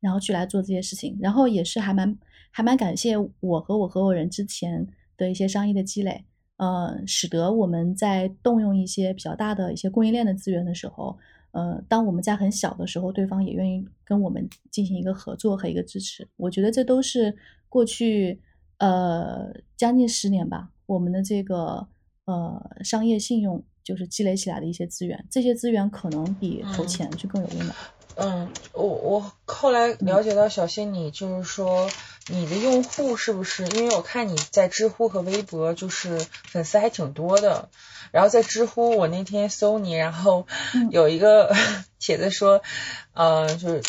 [0.00, 2.16] 然后去来做这些事情，然后也是还蛮
[2.50, 4.86] 还蛮感谢我和我合伙人之前
[5.16, 6.24] 的一些商业的积累，
[6.56, 11.18] 呃，使得我们在动用一些比较大的一些供应链的资源的时候。
[11.52, 16.28] 呃，当我们家很小的时候，对方也愿意跟我们进行一个合作和一个支持。
[16.36, 17.34] 我觉得这都是
[17.70, 18.38] 过去
[18.76, 21.88] 呃将近十年吧，我们的这个
[22.26, 25.24] 呃商业信用就是积累起来的一些资源。
[25.30, 27.74] 这些资源可能比投钱就更有用的。
[28.16, 31.90] 嗯，我我后来了解到小新，你就是说
[32.26, 33.66] 你的用户是不是？
[33.68, 37.70] 因为我看你在知乎和微博就是粉丝还挺多的。
[38.10, 40.46] 然后在知乎，我那天搜你，然后
[40.90, 41.54] 有一个
[41.98, 42.60] 帖子说，
[43.14, 43.82] 呃，就是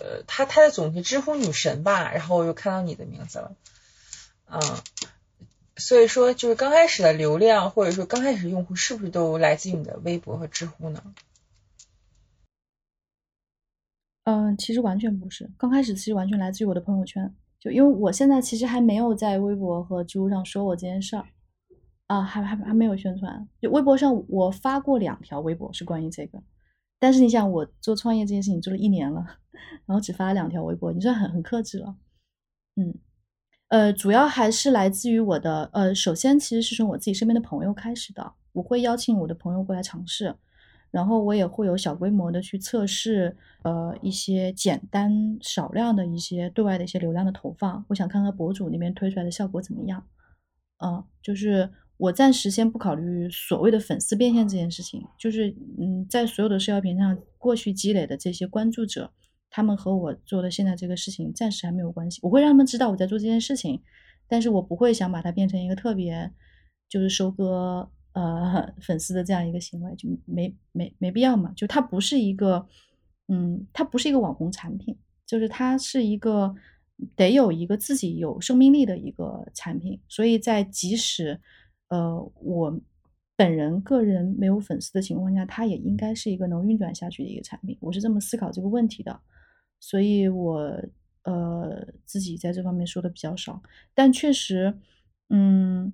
[0.00, 3.52] 呃，他他的总结知乎女神吧，然后我又看到你的名字了，
[4.48, 4.60] 嗯，
[5.76, 11.14] 所以说就是刚开始的流量或者说刚开始用户是不是都来自于你的微博和知乎呢？
[14.24, 21.24] 嗯，其实完全不是，刚开始其实完全来自于我的朋友圈，就因为我现在其实还没有在微博和知乎上说过这件事儿。
[22.08, 23.48] 啊，还还还没有宣传。
[23.60, 26.40] 就微博上，我发过两条微博是关于这个，
[27.00, 29.26] 但是你想，我做创业这件事情做了一年了，
[29.86, 31.96] 然后只发了两条微博，你算很很克制了。
[32.76, 32.94] 嗯，
[33.68, 40.34] 呃，主要还是来自于我的，呃，首先其实是从我自己身边的朋友开始的，我会邀请我的朋友过来尝试，
[40.90, 50.06] 然后我也会有小规模的去测试，呃，一些简单少量的一些对外的一些流量的投放，我想看看博主那边推出来的效果怎么样。
[50.78, 51.70] 嗯，就是。
[51.98, 55.48] 我暂时先不考虑所谓的粉丝变现这件事情，就是
[55.80, 59.10] 嗯，在所有的社交平台上过去积累的这些关注者，
[59.56, 62.20] 他们和我做的现在这个事情暂时还没有关系。
[62.22, 63.80] 我会让他们知道我在做这件事情，
[64.28, 66.30] 但是我不会想把它变成一个特别
[66.90, 71.50] 就是收割呃粉丝的这样一个行为，就没没没必要嘛。
[71.56, 72.66] 就它不是一个
[73.28, 74.94] 嗯，它不是一个网红产品，
[75.24, 76.54] 就是它是一个
[77.14, 81.40] 得有一个自己有生命力的一个产品，所以在即使。
[81.88, 82.80] 呃，我
[83.36, 87.78] 本人个人没有粉丝的情况下，它也应该是一个能运转下去的一个产品。
[87.80, 89.20] 我是这么思考这个问题的，
[89.80, 90.82] 所以我
[91.22, 93.62] 呃自己在这方面说的比较少。
[93.94, 94.78] 但确实，
[95.30, 95.92] 嗯，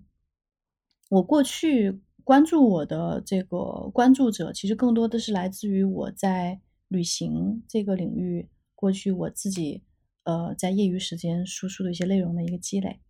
[1.08, 9.82] 我过去关注我的这个关注者，其实更多的是来自于我在旅行这个领域过去我自己
[10.24, 13.00] 呃在业余时间输出的一些内容的一个积累。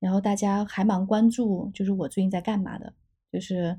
[0.00, 2.94] 然后大家还蛮关注，就是我最近在干嘛的，
[3.32, 3.76] 就是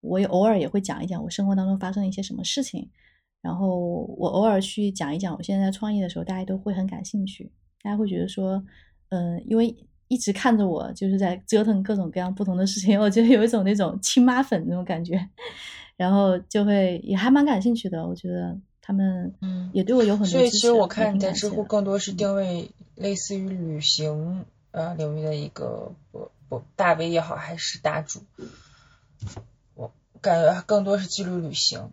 [0.00, 2.90] 我也偶尔也会讲一讲我生活当中发生了一些什么事情，
[3.40, 7.50] 然后我偶尔去讲一讲我现在在创业的时候，大家都会很感兴趣，
[7.82, 8.62] 大家会觉得说，
[9.10, 9.74] 嗯，因为
[10.08, 15.28] 一直看着我就是在折腾各种各样不同的事情， 我觉得有一种那种亲妈粉那种感觉，
[15.96, 24.44] 然后就会也还蛮感兴趣的，我觉得他们嗯也对我有很多所以其实我看你在知乎更多是定位类似于旅行。
[24.70, 28.20] 呃，领域的一个不不大 V 也好，还是大主，
[29.74, 31.90] 我感觉更多是记录旅行。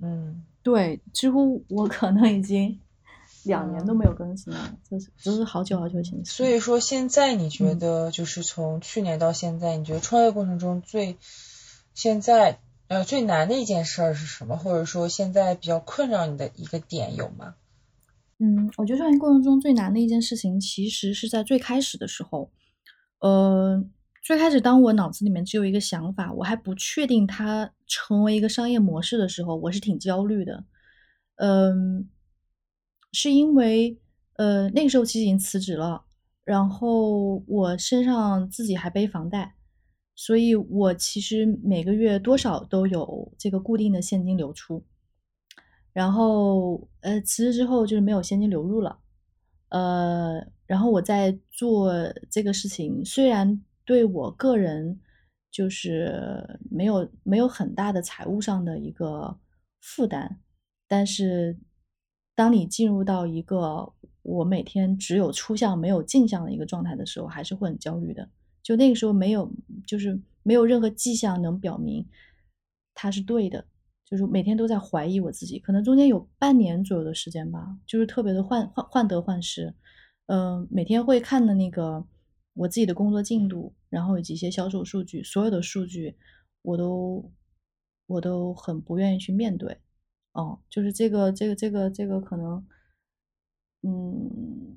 [0.00, 2.80] 嗯，对，知乎我可能已经
[3.46, 6.24] 两年都没有更新了，就是就是好久好久前。
[6.24, 11.18] 所以说，现在你觉得就是从去年到现在，你觉得创业过程中最
[11.94, 12.58] 现在
[12.88, 14.56] 呃最难的一件事是什么？
[14.56, 17.54] 或者说现在比较困扰你的一个点有吗？
[18.40, 22.50] 嗯，我觉得创业过程中最难的一件事情，其实是在最开始的时候。
[23.20, 23.84] 呃，
[24.26, 30.64] 最开始当我脑子里面只有一个想法，我还不确定它成为一个商业模式的时候，我是挺焦虑的。
[31.36, 32.08] 嗯，
[33.12, 33.96] 是因为
[34.34, 36.02] 呃那个时候其实已经辞职了，
[36.42, 39.54] 然后我身上自己还背房贷，
[40.16, 44.84] 所以我其实每个月多少都有这个固定的现金流出。
[45.92, 48.98] 然后，呃，辞职之后就是没有现金流入了，
[49.68, 51.92] 呃，然后我在做
[52.28, 55.00] 这个事情，虽然对我个人
[55.50, 59.38] 就是没有没有很大的财务上的一个
[59.80, 60.36] 负担，
[60.86, 61.56] 但是
[62.34, 68.28] 当你进入到一个我每天只有出项没有进项的一个状态的时候，还是会很焦虑的。
[68.62, 69.50] 就那个时候没有，
[69.86, 72.06] 就是没有任何迹象能表明
[72.92, 73.64] 它是对的。
[74.08, 79.74] 就是每天都在怀疑我自己，可能中间有半年左右的时间吧，就是特别的患患患得患失。
[80.26, 82.06] 嗯，每天会看的那个
[82.56, 86.16] 我自己的工作进度，然后以及一些销售数据，所有的数据
[86.62, 87.30] 我都
[88.06, 89.78] 我都很不愿意去面对。
[90.32, 92.66] 哦，就是这个这个这个这个可能，
[93.82, 94.76] 嗯，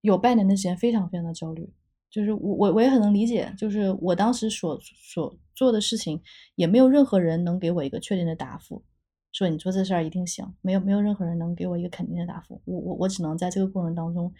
[0.00, 1.72] 有半年的时间非常非常的焦虑。
[2.10, 6.22] 就是我我我也很能理解，就是我当时所所做的事情，
[6.56, 8.84] 也没有任何人能给我一个确定的答复，
[9.32, 14.30] 说你做这事儿一定行，没有没有任何人能给我一个肯定的答复，我我我只能在这个过程当中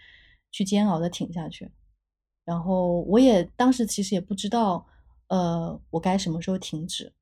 [0.50, 1.70] 去煎熬的挺下去，
[2.44, 4.86] 然后我也当时其实也不知道，
[5.28, 7.12] 呃，我该什么时候停止，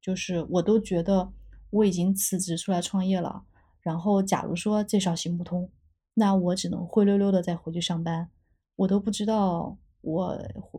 [0.00, 1.32] 就是我都觉得
[1.70, 3.44] 我已经辞职出来创业了，
[3.80, 5.70] 然后假如说这事行不通，
[6.14, 8.30] 那我只能灰溜溜的再回去上班，
[8.76, 9.78] 我都不知道。
[10.02, 10.34] 我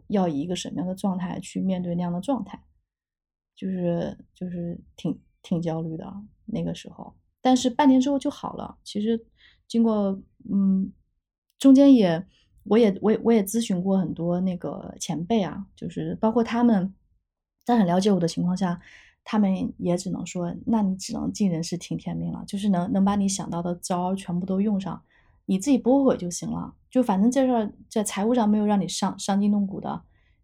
[0.08, 2.60] 要以一个什么样的状态去面对那样的状态，
[3.56, 6.12] 就是就是挺挺焦虑的
[6.47, 8.76] 那个时候，但是半年之后就好了。
[8.84, 9.24] 其实
[9.68, 10.20] 经过
[10.52, 10.91] 嗯，
[11.60, 12.26] 中间也
[12.64, 16.93] 我也我也我也咨询过很多那个前辈啊，就是包括他们
[17.66, 18.80] 在很了解我的情况下，
[19.24, 25.01] 他们也只能说，那你只能尽人事听天命了，就是能能把你想到的招全部都用上。
[25.45, 30.01] 你自己不后悔就行了，就反正这事儿在财务上没有让你伤伤筋动骨的，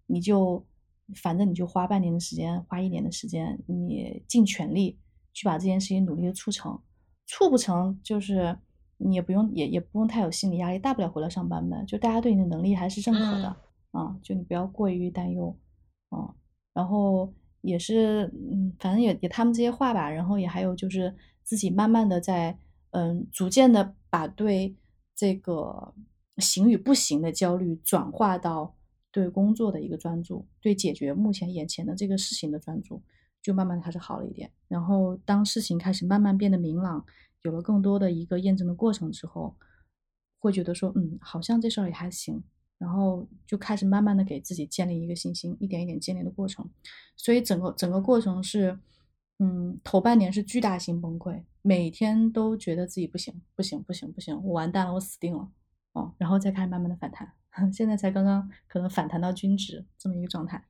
[0.08, 0.66] 你就
[1.16, 5.00] 反正你就花半年的时间，花一年的时间，你尽全力
[5.34, 6.78] 去把这件事情努力的促成，
[7.26, 8.58] 促不成就是
[8.98, 13.56] 你也不用也也不用太有心理压力，大不了回来上班呗，就大家对你的能力还是认可的
[13.92, 15.56] 啊，就你不要过于担忧
[16.10, 16.34] 啊，
[16.74, 22.58] 然后也是嗯，反正也也他们这些话吧，然后也还有就是自己慢慢的在
[22.92, 24.76] 嗯，逐渐的把对。
[25.20, 25.96] 这个
[26.38, 28.76] 行与不行的焦虑转化到
[29.12, 33.02] 对工作的一个专注，对解决目前眼前的这个事情的专注，
[33.42, 34.52] 就慢慢开始好了一点。
[34.68, 37.04] 然后当事情开始慢慢变得明朗，
[37.48, 39.56] 有了更多的一个验证的过程之后，
[40.40, 42.44] 会觉得说，嗯，好像这事儿也还行。
[42.78, 46.70] 然后就开始慢慢的给自己建立一个信心，一点一点建立的过程。
[47.16, 48.78] 所以整个整个过程是。
[49.40, 55.52] 嗯，头半年是巨大型崩溃，每天都觉得自己不行，不行，不行，不行，我完蛋了，我死定了，
[55.94, 57.32] 哦，然后再开始慢慢的反弹，
[57.72, 60.66] 现在才刚刚可能反弹到均值这么一个状态。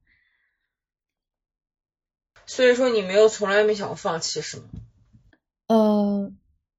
[2.46, 4.64] 所以说你没有从来没想过放弃是吗？
[5.68, 6.34] 呃，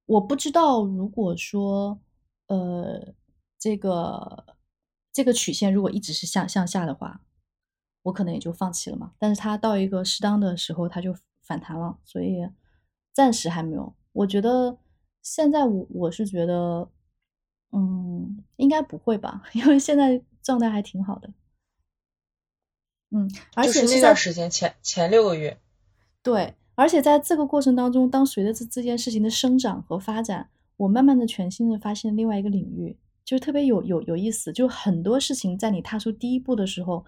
[0.09, 1.99] 我不知道，如果说
[2.49, 3.15] 呃
[3.59, 4.57] 这个
[5.13, 7.23] 这个曲线如果一直是向向下的话，
[8.03, 9.13] 我可能也就放弃了嘛。
[9.19, 11.15] 但是它到一个适当的时候，它就。
[11.49, 12.47] 反弹了，所以
[13.15, 13.95] 暂时还没有。
[14.13, 14.77] 我觉得
[15.23, 16.91] 现在我我是觉得，
[17.73, 21.33] 嗯，应该不会吧，因为现在状态还挺好的。
[23.09, 25.59] 嗯，而且那段时间前前六个月，
[26.23, 37.05] 对，而且在这个过程当中，当随着这这件事情的生长和发展，我慢慢的全新的发现另外一个领域，就是特别有有有意思，就很多事情在你踏出第一步的时候，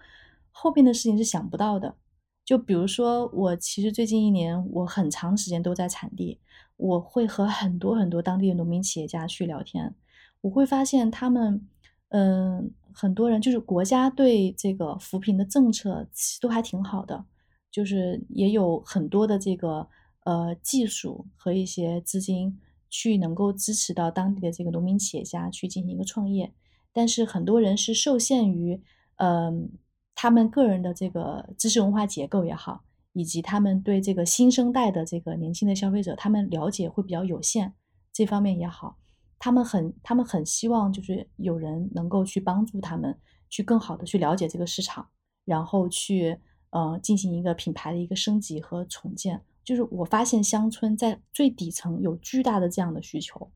[0.51, 1.95] 后面的事情是想不到的。
[2.43, 6.37] 就比如说，我其实最近一年，我很长时间都在产地，
[6.75, 9.95] 我会和很多很多当地的农民企业家去聊天，
[10.41, 11.65] 我会发现他们，
[12.09, 17.23] 嗯，很多人就是国家对这个扶贫的政策其实都还挺好的，
[17.71, 19.87] 就是也有很多的这个
[20.25, 22.59] 呃技术和一些资金
[22.89, 26.53] 去能够支持到当地的这个农民企业家去进行一个创业，
[26.91, 28.81] 但是很多人是受限于，
[29.15, 29.71] 嗯。
[30.13, 37.73] 他们个人的这个知识文化结构也好，以及他们对这个新生代的这个年轻的消费者，他们了解会比较有限，
[38.13, 38.97] 这方面也好，
[39.39, 43.17] 他们很他们很希望就是有人能够去帮助他们，
[43.49, 45.07] 去更好的去了解这个市场，
[45.43, 46.37] 然后去
[46.71, 49.39] 呃进行一个品牌的一个升级和重建。
[49.63, 53.49] 就是我发现乡村在最底层有巨大的这样的需求。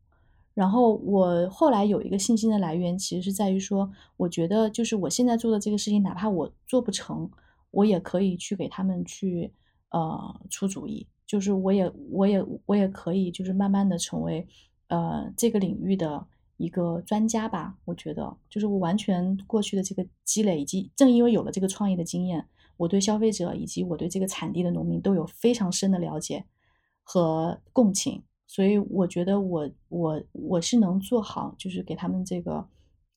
[0.53, 7.29] 然后我后来有一个信心的来源，其实是在于说，我觉得就是我现在做的这个事情，哪怕我做不成，
[7.71, 9.51] 我也可以去给他们去
[9.89, 14.47] 呃出主意，就是我也我也我也可以就是慢慢的成为
[14.87, 17.75] 呃这个领域的一个专家吧。
[17.83, 22.47] 我觉得就是我完全过去的这个积累，以及正因为有了这个创业的经验，
[22.77, 26.45] 我对消费者以及我对这个产地的农民都有非常深的了解
[27.03, 28.23] 和共情。
[28.47, 32.67] 所以我觉得我我我是能做好，就是给他们这个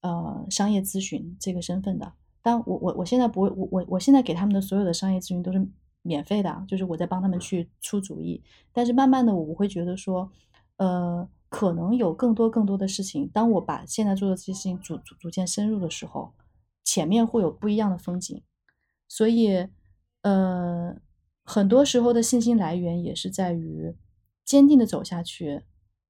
[0.01, 2.13] 呃商业咨询这个身份的。
[2.41, 5.69] 但我我我现在不会，我我我现在给他们的所有的商业咨询都是
[6.01, 8.43] 免费的，就是我在帮他们去出主意。
[8.73, 10.31] 但是慢慢的，我会觉得说，
[10.77, 16.33] 呃，可能有更多更多的事情，当我把现在做的这些事情逐逐逐渐深入的时候，
[16.85, 18.43] 前面会有不一样的风景。
[19.09, 19.67] 所以，
[20.23, 20.97] 呃。
[21.51, 23.97] 很多时候的信心来源也是在于
[24.45, 25.63] 坚定的走下去，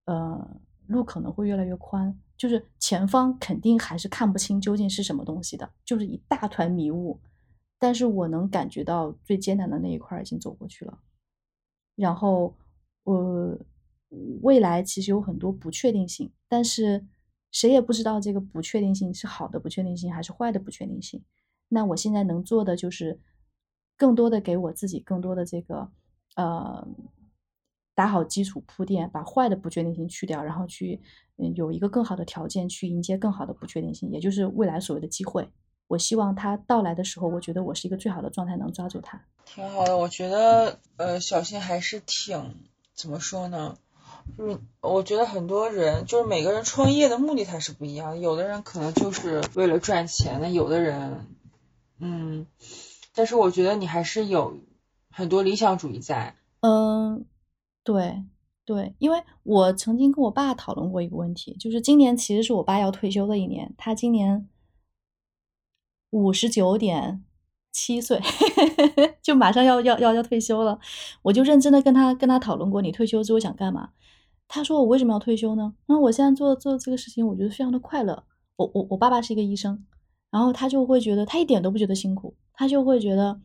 [0.06, 7.20] 呃，路可能会越来越宽，就是前方肯定还是看不清究竟是什么东西的，就是一大团迷雾。
[7.78, 10.98] 但是我能感觉到最艰难的那一块已经走过去了，
[11.94, 12.56] 然后，
[13.04, 13.56] 呃，
[14.42, 17.06] 未来其实有很多不确定性，但是
[17.52, 21.22] 谁也不知道这个不确定性是好的不确定性还是坏的不确定性。
[21.68, 23.20] 那我现在能做的就是，
[23.96, 25.90] 更多的给我自己更多的这个，
[26.36, 26.86] 呃，
[27.94, 31.00] 打好基础铺垫，把坏的不确定性去掉，然后去，
[31.36, 35.48] 嗯，有一个更好的条件去迎接更好的不确定性，也就是未来所谓的机会。
[35.88, 39.20] 我希望它到来的时候，我觉得我是一个最好的状态，能抓住它。
[39.44, 42.54] 挺好的，我觉得，呃，小新还是挺
[42.94, 43.76] 怎么说呢？
[44.38, 51.26] 嗯，我觉得很多人就是每个人创业的目的他是不一样，有的人可能就是为了赚钱，那有的人。
[52.00, 52.46] 嗯，
[53.14, 54.58] 但是我觉得你还是有
[55.10, 56.36] 很多理想主义在。
[56.60, 57.24] 嗯，
[57.84, 58.24] 对
[58.64, 64.48] 对，因为我曾经跟我爸讨论过一个问题，就是今年其实是我爸要退休的一年，他今年
[66.10, 67.24] 五十九点
[67.72, 68.20] 七岁，
[69.22, 70.78] 就马上要要要要退休了。
[71.22, 73.90] 我就认真的跟他跟他讨论过，你退休之后想干嘛？
[74.46, 75.74] 他说我为什么要退休呢？
[75.86, 78.24] 那我现在做做这个事情，我觉得非常的快乐。
[78.56, 79.84] 我我我爸爸是一个医生。
[80.30, 83.40] 然后他就会觉得，他一点都不觉得辛苦，他就会觉得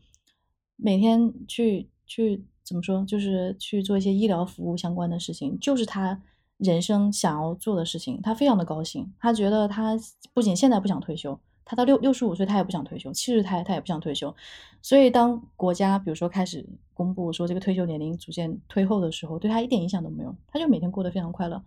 [0.76, 6.20] 每天去去怎么说，就是去做一些医疗服务相关的事情，就是他
[6.58, 8.20] 人生想要做的事情。
[8.22, 9.98] 他非常的高兴，他觉得他
[10.34, 14.34] 不仅现在不想退休，他到六六十五岁他也不想退休，七十他他也不想退休。
[14.82, 21.62] 所以当国家比如说开始公布说这个退休年龄逐渐推后的时候，对他一点影响都没有，他就每天过得非常快乐。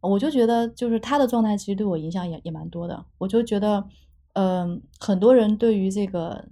[0.00, 3.06] 我就觉得，就是他的状态其实对我影响也也蛮多的。
[3.16, 3.86] 我就觉得。
[4.34, 6.44] 嗯，很多人对于这个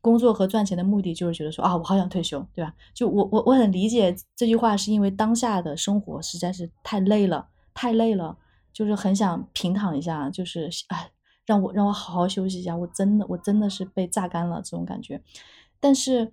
[0.00, 2.72] 工作和赚钱的目的，就是觉得说啊，我好想退休，对吧？
[2.94, 8.36] 就我我我很理解这句话，是因为当下的生活实在是太累了，太累了，
[8.72, 11.10] 就是很想平躺一下，就是哎，
[11.44, 15.20] 让我让我好好休息一下，我真的我真的是被榨干了这种感觉。
[15.78, 16.32] 但是，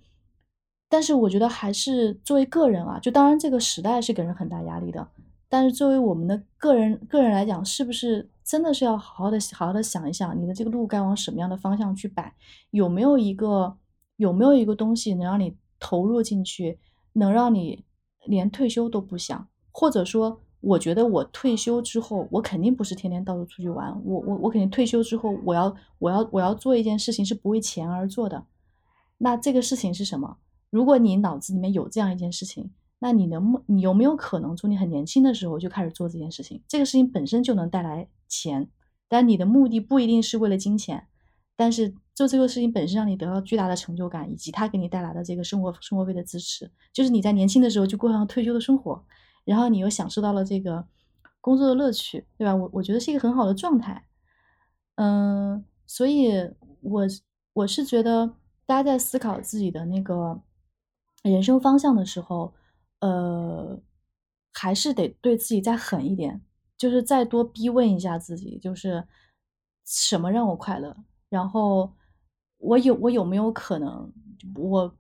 [0.88, 5.08] 但是我觉得还是作为个人啊，就当然这个时代是给人很大压力的。
[5.50, 12.36] 但是作为我们的个人个人来讲，是不是真的是要好好的好好的想一想，你的这个路该往什么样的方向去摆？
[12.72, 13.78] 有没有一个
[14.18, 16.80] 有没有一个东西能让你投入进去，
[17.14, 17.86] 能让你
[18.26, 19.48] 连退休都不想？
[19.72, 28.46] 或者说，我觉得我退休之后，我肯定不是天天到处出去玩，我我我肯定退休之后，我要我要我要做一件事情是不为钱而做的。
[29.18, 30.38] 那这个事情是什么？
[30.70, 32.72] 如果你脑子里面有这样一件事情。
[33.04, 36.64] 那你能，你有没有可能从你很年轻的时候就开始做这件事情？
[36.70, 38.70] 这个事情本身就能带来钱，
[39.10, 41.06] 但你的目的不一定是为了金钱，
[41.58, 49.04] 但是做这个事情本身让你得到巨大的成就感，以及它给你带来的这个生活生活费的支持，就是你在年轻的时候就过上退休的生活，
[49.44, 50.88] 然后你又享受到了这个
[51.42, 52.56] 工作的乐趣，对吧？
[52.56, 54.02] 我我觉得是一个很好的状态。
[54.96, 56.32] 嗯，所以
[56.80, 57.06] 我
[57.52, 58.34] 我是觉得
[58.66, 60.42] 大家在思考自己的那个
[61.22, 62.54] 人生方向的时候。
[63.04, 63.78] 呃，
[64.54, 66.42] 还是得对自己再狠一点，
[66.78, 69.06] 就是再多逼问一下自己，就是
[69.86, 70.96] 什么让我快乐，
[71.28, 71.92] 然后
[72.60, 74.10] 我有我有没有可能，
[74.56, 74.96] 我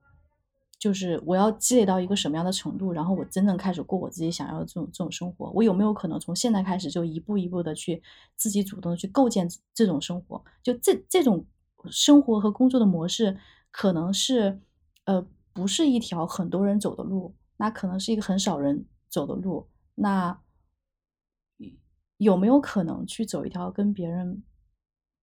[0.78, 8.04] 就是我要积累到一个什么样的程度，然后我真正开始过我自己想要的这种这种生活，我有没有可能从现在开始就一步一步的去
[8.36, 10.44] 自己主动的去构建这种生活？
[10.62, 11.46] 就这这种
[11.90, 13.38] 生活和工作的模式，
[13.72, 14.60] 可能是
[15.06, 17.34] 呃不是一条很多人走的路。
[17.64, 20.38] 那可能是一个很少人走的路，那
[22.18, 24.44] 有没有可能去走一条跟别人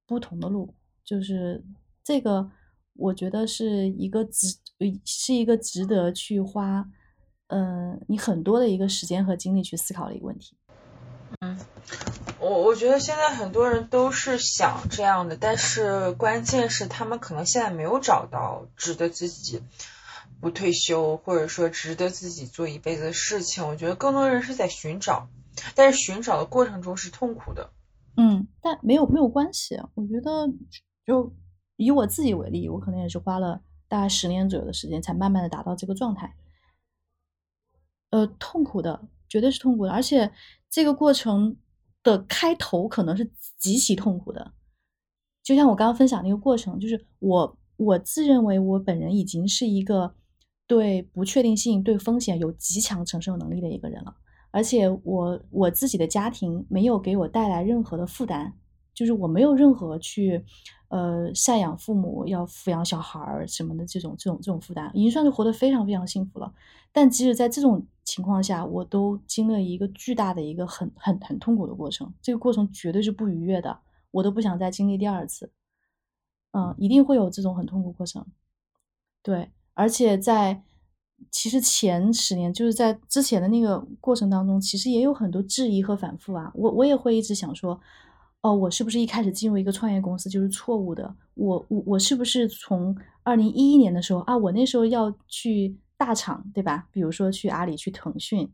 [0.06, 0.74] 不同的路？
[1.04, 1.62] 就是
[2.02, 2.50] 这个，
[2.94, 4.56] 我觉得是一个值，
[5.04, 6.88] 是一个值得去花，
[7.48, 10.56] 嗯，你很多的一个时间和精力去思考的一个问题。
[11.40, 11.60] 嗯，
[12.38, 19.60] 我我觉得现在很多人都是想这样的，但是关键是他们可能现在没有找到值得自己。
[20.40, 25.28] 不退休，或者说值得自己做一辈子的事情，我觉得更多人是在寻找，
[25.74, 27.70] 但是寻找的过程中是痛苦的。
[28.16, 30.48] 嗯，但没有没有关系，我觉得
[31.04, 31.30] 就
[31.76, 36.34] 以我自己为例，我可能也是花了大概十年左右的时间，才慢慢的达到这个状态。
[38.08, 40.32] 呃，痛苦的，绝对是痛苦的，而且
[40.70, 41.54] 这个过程
[42.02, 44.54] 的开头可能是极其痛苦的。
[45.42, 50.14] 就像我刚刚分享那个过程，就是我我自认为我本人已经是一个。
[50.70, 54.14] 对不确定性、对风险有极强承受能力的一个人了，
[54.52, 58.52] 而且我我自己的家庭没有给我带来任何的负担，
[58.94, 60.44] 就是我没有任何去
[60.86, 66.54] 呃赡养父母、要抚养小孩儿什么的这种这种这种负担，已经算是活得非常非常幸福了。
[66.92, 73.76] 但即使在这种情况下，我都经历了一个巨大的一个很很很痛苦的过程，这个过程绝对是不愉悦的，
[74.12, 75.50] 我都不想再经历第二次。
[76.52, 78.24] 嗯，一定会有这种很痛苦过程。
[79.20, 79.50] 对，
[79.80, 80.62] 而且在
[81.30, 86.50] 其实前十年，就是在之前的那个过程当中，其实也有很多质疑和反复啊。
[86.54, 87.80] 我我也会一直想说，
[88.42, 91.14] 哦，我是不是一开始进入一个创业公司就是错误的？
[91.34, 95.78] 我我我是不是从二零一一年的时候啊，我那时候要去。
[96.00, 96.88] 大厂对吧？
[96.90, 98.50] 比如说去阿里、去腾讯，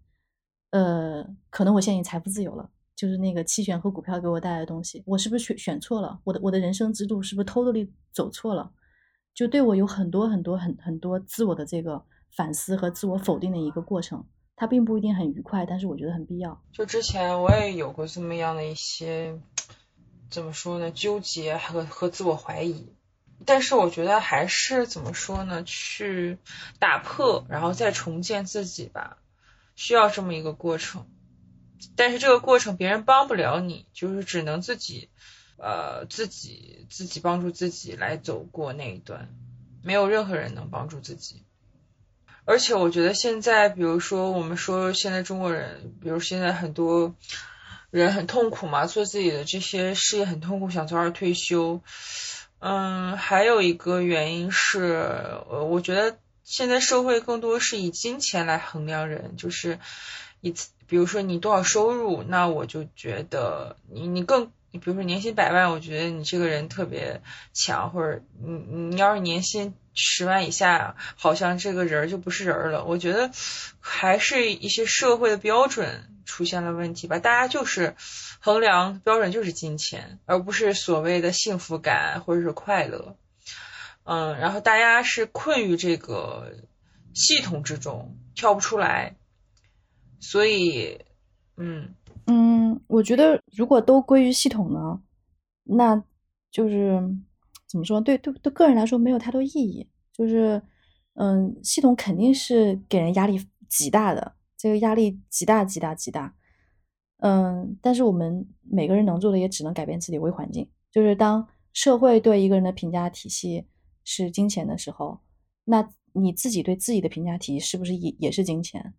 [0.72, 6.18] 呃，可能我现在已经财富自由了，就是那个期权和股票给我带来的东西，我是不是选选错了？
[6.24, 8.68] 我的我的人生之路是不是 totally 走错了？
[9.36, 12.02] 就对我有很多很多很很多自我的这个
[12.34, 14.24] 反思和自我否定的一个过程，
[14.56, 16.62] 它并不一定很愉快，但是我觉得很必要。
[16.72, 19.38] 就之前我也有过这么样的一些，
[20.30, 20.90] 怎么说呢？
[20.90, 22.94] 纠结和和自我怀疑。
[23.44, 25.62] 但是我觉得还是怎么说呢？
[25.64, 26.38] 去
[26.78, 29.18] 打破，然后再重建自己吧，
[29.74, 31.06] 需要这么一个过程。
[31.94, 35.10] 但是这个过程别人帮不了你，就是只能自己，
[35.58, 39.28] 呃，自己自己帮助自己来走过那一段，
[39.82, 41.42] 没有任何人能帮助自己。
[42.44, 47.14] 而且我觉得现在，比如说我们说现在中国人，比如现在很多
[47.90, 51.80] 人很痛苦嘛，做自己的这些事业很痛苦，想早点退休。
[52.58, 59.78] 嗯，还有一个原因是，呃，我觉得现在社会更多是以金钱来衡量人，就是
[60.40, 60.54] 以，
[60.86, 67.20] 比如说你多少收入，那我就觉得你你更，比如说年薪百万，我觉得你这个人特别
[67.52, 68.52] 强，或者你
[68.90, 72.84] 你要是年薪十万以下，好像这个人就不是人了。
[72.84, 73.30] 我觉得
[73.80, 77.94] 还是一些社会的标准出现了问题吧，大家就是。
[78.38, 83.16] 衡量标准就是金钱，而不是所谓的幸福感或者是快乐。
[84.04, 86.52] 嗯，然后大家是困于这个
[87.12, 89.16] 系统之中，跳不出来。
[90.20, 91.00] 所以，
[91.56, 91.96] 嗯
[92.26, 95.00] 嗯，我觉得如果都归于系统呢，
[95.64, 96.02] 那
[96.50, 97.00] 就是
[97.68, 98.00] 怎么说？
[98.00, 99.88] 对对对，个人来说没有太多意义。
[100.12, 100.60] 就是，
[101.14, 106.34] 嗯，系统肯定是给人压力极大的，这个压力极大极大极大。
[107.18, 110.68] 嗯，但是我们每个人能做的也只能改变自己微环境。
[110.90, 113.66] 就是当社会对一个人的评价体系
[114.04, 115.20] 是金钱的时候，
[115.64, 118.94] 那你自己对自己的评价体系是不是也也是金钱？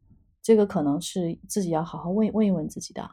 [0.47, 3.11] 这个可能是自己要好好问问一问自己的。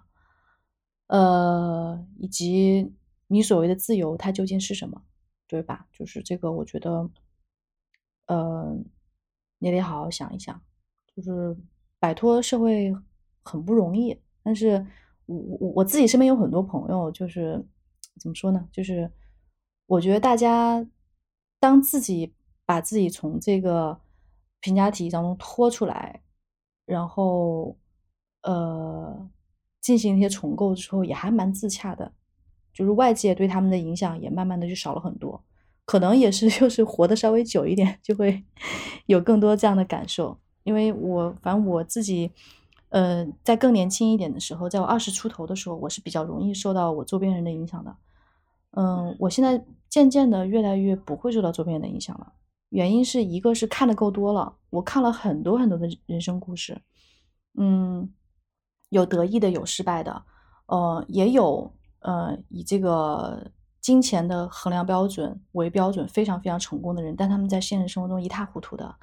[1.08, 2.94] 呃，以及
[3.26, 5.02] 你所谓的自由，它究竟是什么，
[5.48, 5.88] 对吧？
[5.92, 7.10] 就是这个，我觉得，
[8.26, 8.78] 呃，
[9.58, 10.62] 你得好好想一想。
[11.16, 11.56] 就是
[11.98, 12.94] 摆脱社会
[13.42, 14.16] 很不容易。
[14.44, 14.86] 但是
[15.26, 17.60] 我我我自己身边有很多朋友，就是
[18.20, 18.68] 怎么说呢？
[18.70, 19.10] 就是
[19.86, 20.86] 我觉得大家
[21.58, 22.32] 当自己
[22.64, 24.00] 把自己从这个
[24.60, 26.22] 评价体系当中拖出来，
[26.84, 27.76] 然后
[28.42, 29.28] 呃
[29.80, 32.12] 进行一些重构之后，也还蛮自洽的。
[32.72, 35.42] 就是外界对他们的影响也慢慢的就少了很多。
[35.84, 38.42] 可能也是 就是活得稍微久一点，就会
[39.06, 40.38] 有更多这样的感受。
[40.62, 42.30] 因为我反正我自己。
[42.90, 47.96] 呃，在更年轻一点的时候，在我二十出头的时候，我是比较容易受到我周边人的影响的。
[48.70, 52.32] 嗯，我现在渐渐的越来越不会受到周边人的影响了。
[52.74, 56.82] 原因是一个是看的够多了，我看了很多很多的人生故事，
[57.56, 58.12] 嗯，
[58.90, 60.24] 有得意的，有失败的，
[60.66, 63.50] 呃，也有呃以这个
[63.80, 68.94] 金钱的衡量标准为标准非常非常成功的人，但他们在现实生活中一塌糊涂的，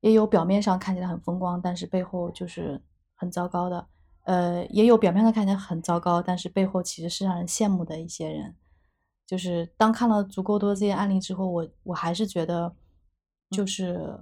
[0.00, 2.82] 也有表面上看起来很风光，但是背后就是。
[3.18, 3.86] 很糟糕的，
[4.24, 8.54] 呃，也有表面上看起来很糟糕，但是背后其实是让人羡慕的一些人。
[9.26, 12.76] 就是当看了足够多这些案例之后，我我还是觉得，
[13.50, 14.18] 就是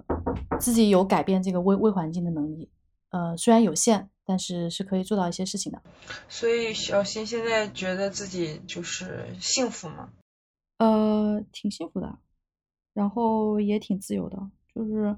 [0.59, 2.69] 自己有改变这个微微环境的能力。
[3.09, 5.81] 呃，虽然有限，但是是可以做到一些事情的。
[6.27, 10.11] 所以小新现在觉得自己就是幸福吗？
[10.77, 12.19] 呃，挺幸福的，
[12.93, 15.15] 然后也挺自由的，就是。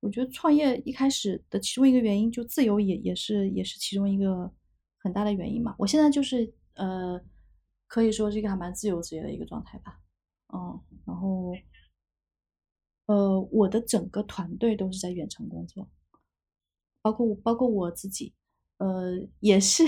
[0.00, 4.48] 我觉得创业一开始的其中一个原因，就自由也也是也是其中一个
[4.96, 5.74] 很大的原因嘛。
[5.76, 7.20] 我现在就是呃，
[7.88, 9.98] 可以说是一个还蛮自由职业的一个状态吧。
[10.54, 11.52] 嗯，然后
[13.08, 15.88] 呃，我的整个团队都是在远程工作，
[17.02, 18.32] 包括包括我自己，
[18.78, 19.84] 呃，也是，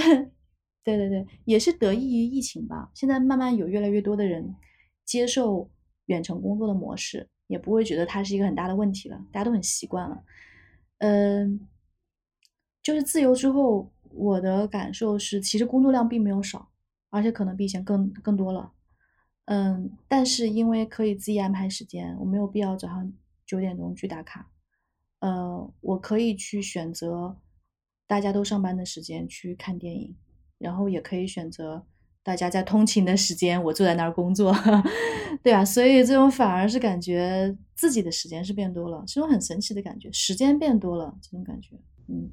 [0.82, 2.90] 对对对，也是得益于疫情吧。
[2.94, 4.54] 现在慢慢有越来越多的人
[5.04, 5.70] 接受
[6.06, 7.28] 远程工作的模式。
[7.50, 10.22] 也不会觉得它是一个很大的问题了，大家都很习惯了。
[10.98, 11.66] 嗯，
[12.80, 16.70] 就是自由之后，我的感受是，其实工作量并没有少，
[17.08, 18.70] 而且可能比以前更更多了。
[19.52, 23.12] 嗯，但是因为可以自己安排时间，我没有必要早上
[23.44, 24.48] 九点钟去打卡。
[25.18, 27.36] 呃，我可以去选择
[28.06, 30.14] 大家都上班的时间去看电影，
[30.58, 31.84] 然后也可以选择
[32.22, 34.54] 大家在通勤的时间，我坐在那儿工作，
[35.42, 41.74] 对啊，所以这种反而是感觉自己的时间是变多了，是种很神奇的感觉，时间变多了这种感觉，
[42.06, 42.30] 嗯，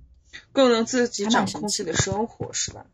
[0.51, 2.85] 更能自己掌控自己的生活，是吧？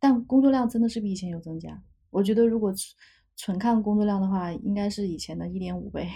[0.00, 1.82] 但工作量真的是比以前有增加。
[2.10, 2.72] 我觉得如果
[3.36, 6.08] 纯看工作量的话，应该是以前的一点五倍。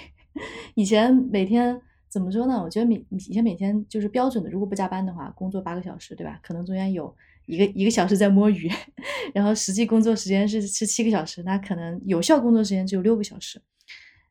[0.75, 1.81] 以前每天。
[2.11, 2.61] 怎么说呢？
[2.61, 6.41] 我觉得每以前每天就是标准的，如果不加班的话，工作八个小时，对吧？
[6.43, 7.15] 可能中间有
[7.47, 8.69] 一个一个小时在摸鱼，
[9.33, 13.63] 然后实际工作时间是是七个小时，那可能有效工作时间只有六个小时。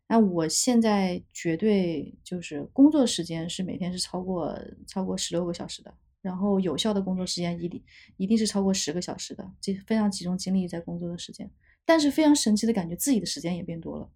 [0.10, 4.54] 那我现在绝对就是工作时间是每天是超过
[4.86, 7.82] 超过十六个小时的，然后有效的工作时间一定
[8.18, 11.50] 一定是超过十个小时的，集非常集中精力在工作的时间。
[11.90, 14.08] 但是非常神奇的感觉，自己的时间也变多了，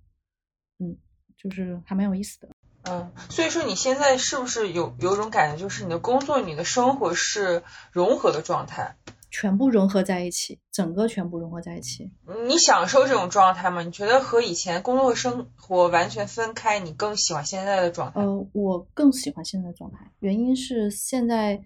[0.78, 0.96] 嗯，
[1.36, 2.48] 就是还蛮有意思的。
[2.84, 8.96] 嗯，所以说你现在是不是有有种感觉，就是你的工作、你的生活是融合的状态，
[9.32, 12.12] 全部融合在一起，整个全部融合在一起。
[12.48, 13.82] 你享受这种状态吗？
[13.82, 18.22] 你觉得和以前工作生活完全分开，你更喜欢现在的状态？
[18.22, 21.60] 呃，我更喜欢现在的状态，原因是现在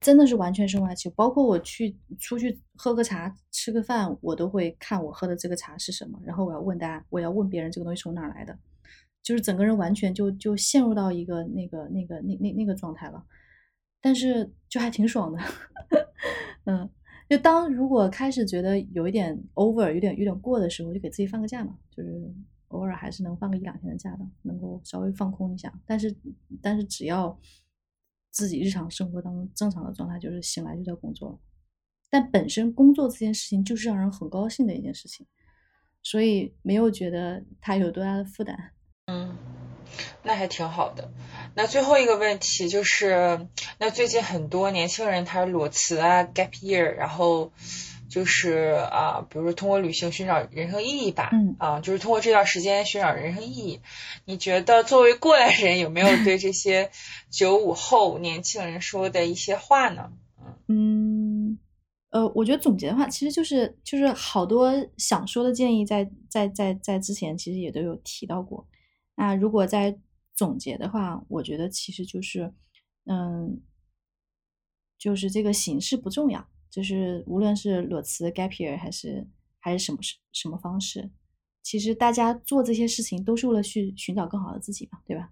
[0.00, 8.58] 真的是完全生活在，包括我去出去喝个茶、吃个饭，我都会看我喝的这个茶是什么，然后我要问大家，我要问别人这个东西从哪来的。
[9.20, 13.22] 就是整个人完全就就陷入到一个那个那个那那那个状态了，
[14.00, 15.38] 但是就还挺爽的，
[16.64, 16.88] 嗯，
[17.28, 22.32] 就当如果开始觉得有一点 over 有点有点过的时候，就给自己放个假嘛，就是
[22.68, 25.70] 偶尔还是能放个一两天的假的，能够稍微放空一下。
[25.84, 26.16] 但是
[26.62, 27.38] 但是只要
[28.30, 31.40] 自己日常生活当中正常的状态，就是醒来就在工作，
[32.10, 35.26] 但本身工作这件事情就是让人很高兴的一件事情，
[36.02, 38.72] 所以没有觉得它有多大的负担。
[39.06, 39.36] 嗯，
[40.22, 41.10] 那还挺好的。
[41.54, 43.48] 那最后一个问题就是，
[43.78, 47.52] 那最近很多年轻人他裸辞啊，gap year，然后
[48.08, 53.80] 就是啊，比如说通过旅行寻找人生意义吧，嗯，啊，就是通过这段时间寻找人生意义。
[54.24, 56.90] 你觉得作为过来人，有没有对这些
[57.30, 60.12] 九五后年轻人说的一些话呢？
[60.68, 61.58] 嗯，
[62.10, 68.66] 呃，我觉得总结的话，其实就是就是好多想说的建议，在在在在之前其实也都有提到过。
[69.14, 69.98] 那如果在
[70.34, 72.52] 总结的话，我觉得其实就是，
[73.04, 73.60] 嗯，
[74.98, 76.48] 就是这个形式不重要，
[76.78, 79.26] 就是无论是裸辞、gap year 还是
[79.58, 81.10] 还是什么什什么方式，
[81.64, 85.28] 其实大家做这些事情都是为了去寻找更好的自己嘛，对吧？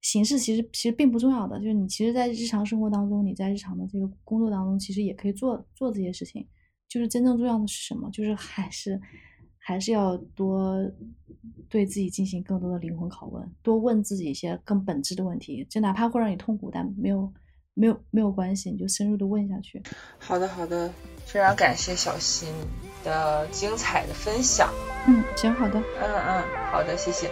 [0.00, 6.46] 形式其实其实并不重要的，就是你其实，在日常生活当中，你在日常的这个工作当中，其实也可以做做这些事情，
[6.88, 8.08] 就是真正重要的是什么？
[8.10, 9.00] 就是还是。
[9.68, 10.78] 还是要多
[11.68, 17.34] 对自己进行更多的灵魂拷问，多问自己一些更本质的问题，就哪怕会让你痛苦，但没有
[17.78, 19.82] 没有没有关系，你就深入的问下去。
[20.18, 20.90] 好的好的，
[21.26, 22.48] 非常感谢小新
[23.04, 24.72] 的精彩的分享。
[25.06, 25.78] 嗯，行，好的。
[25.78, 27.30] 嗯嗯，好的，谢谢。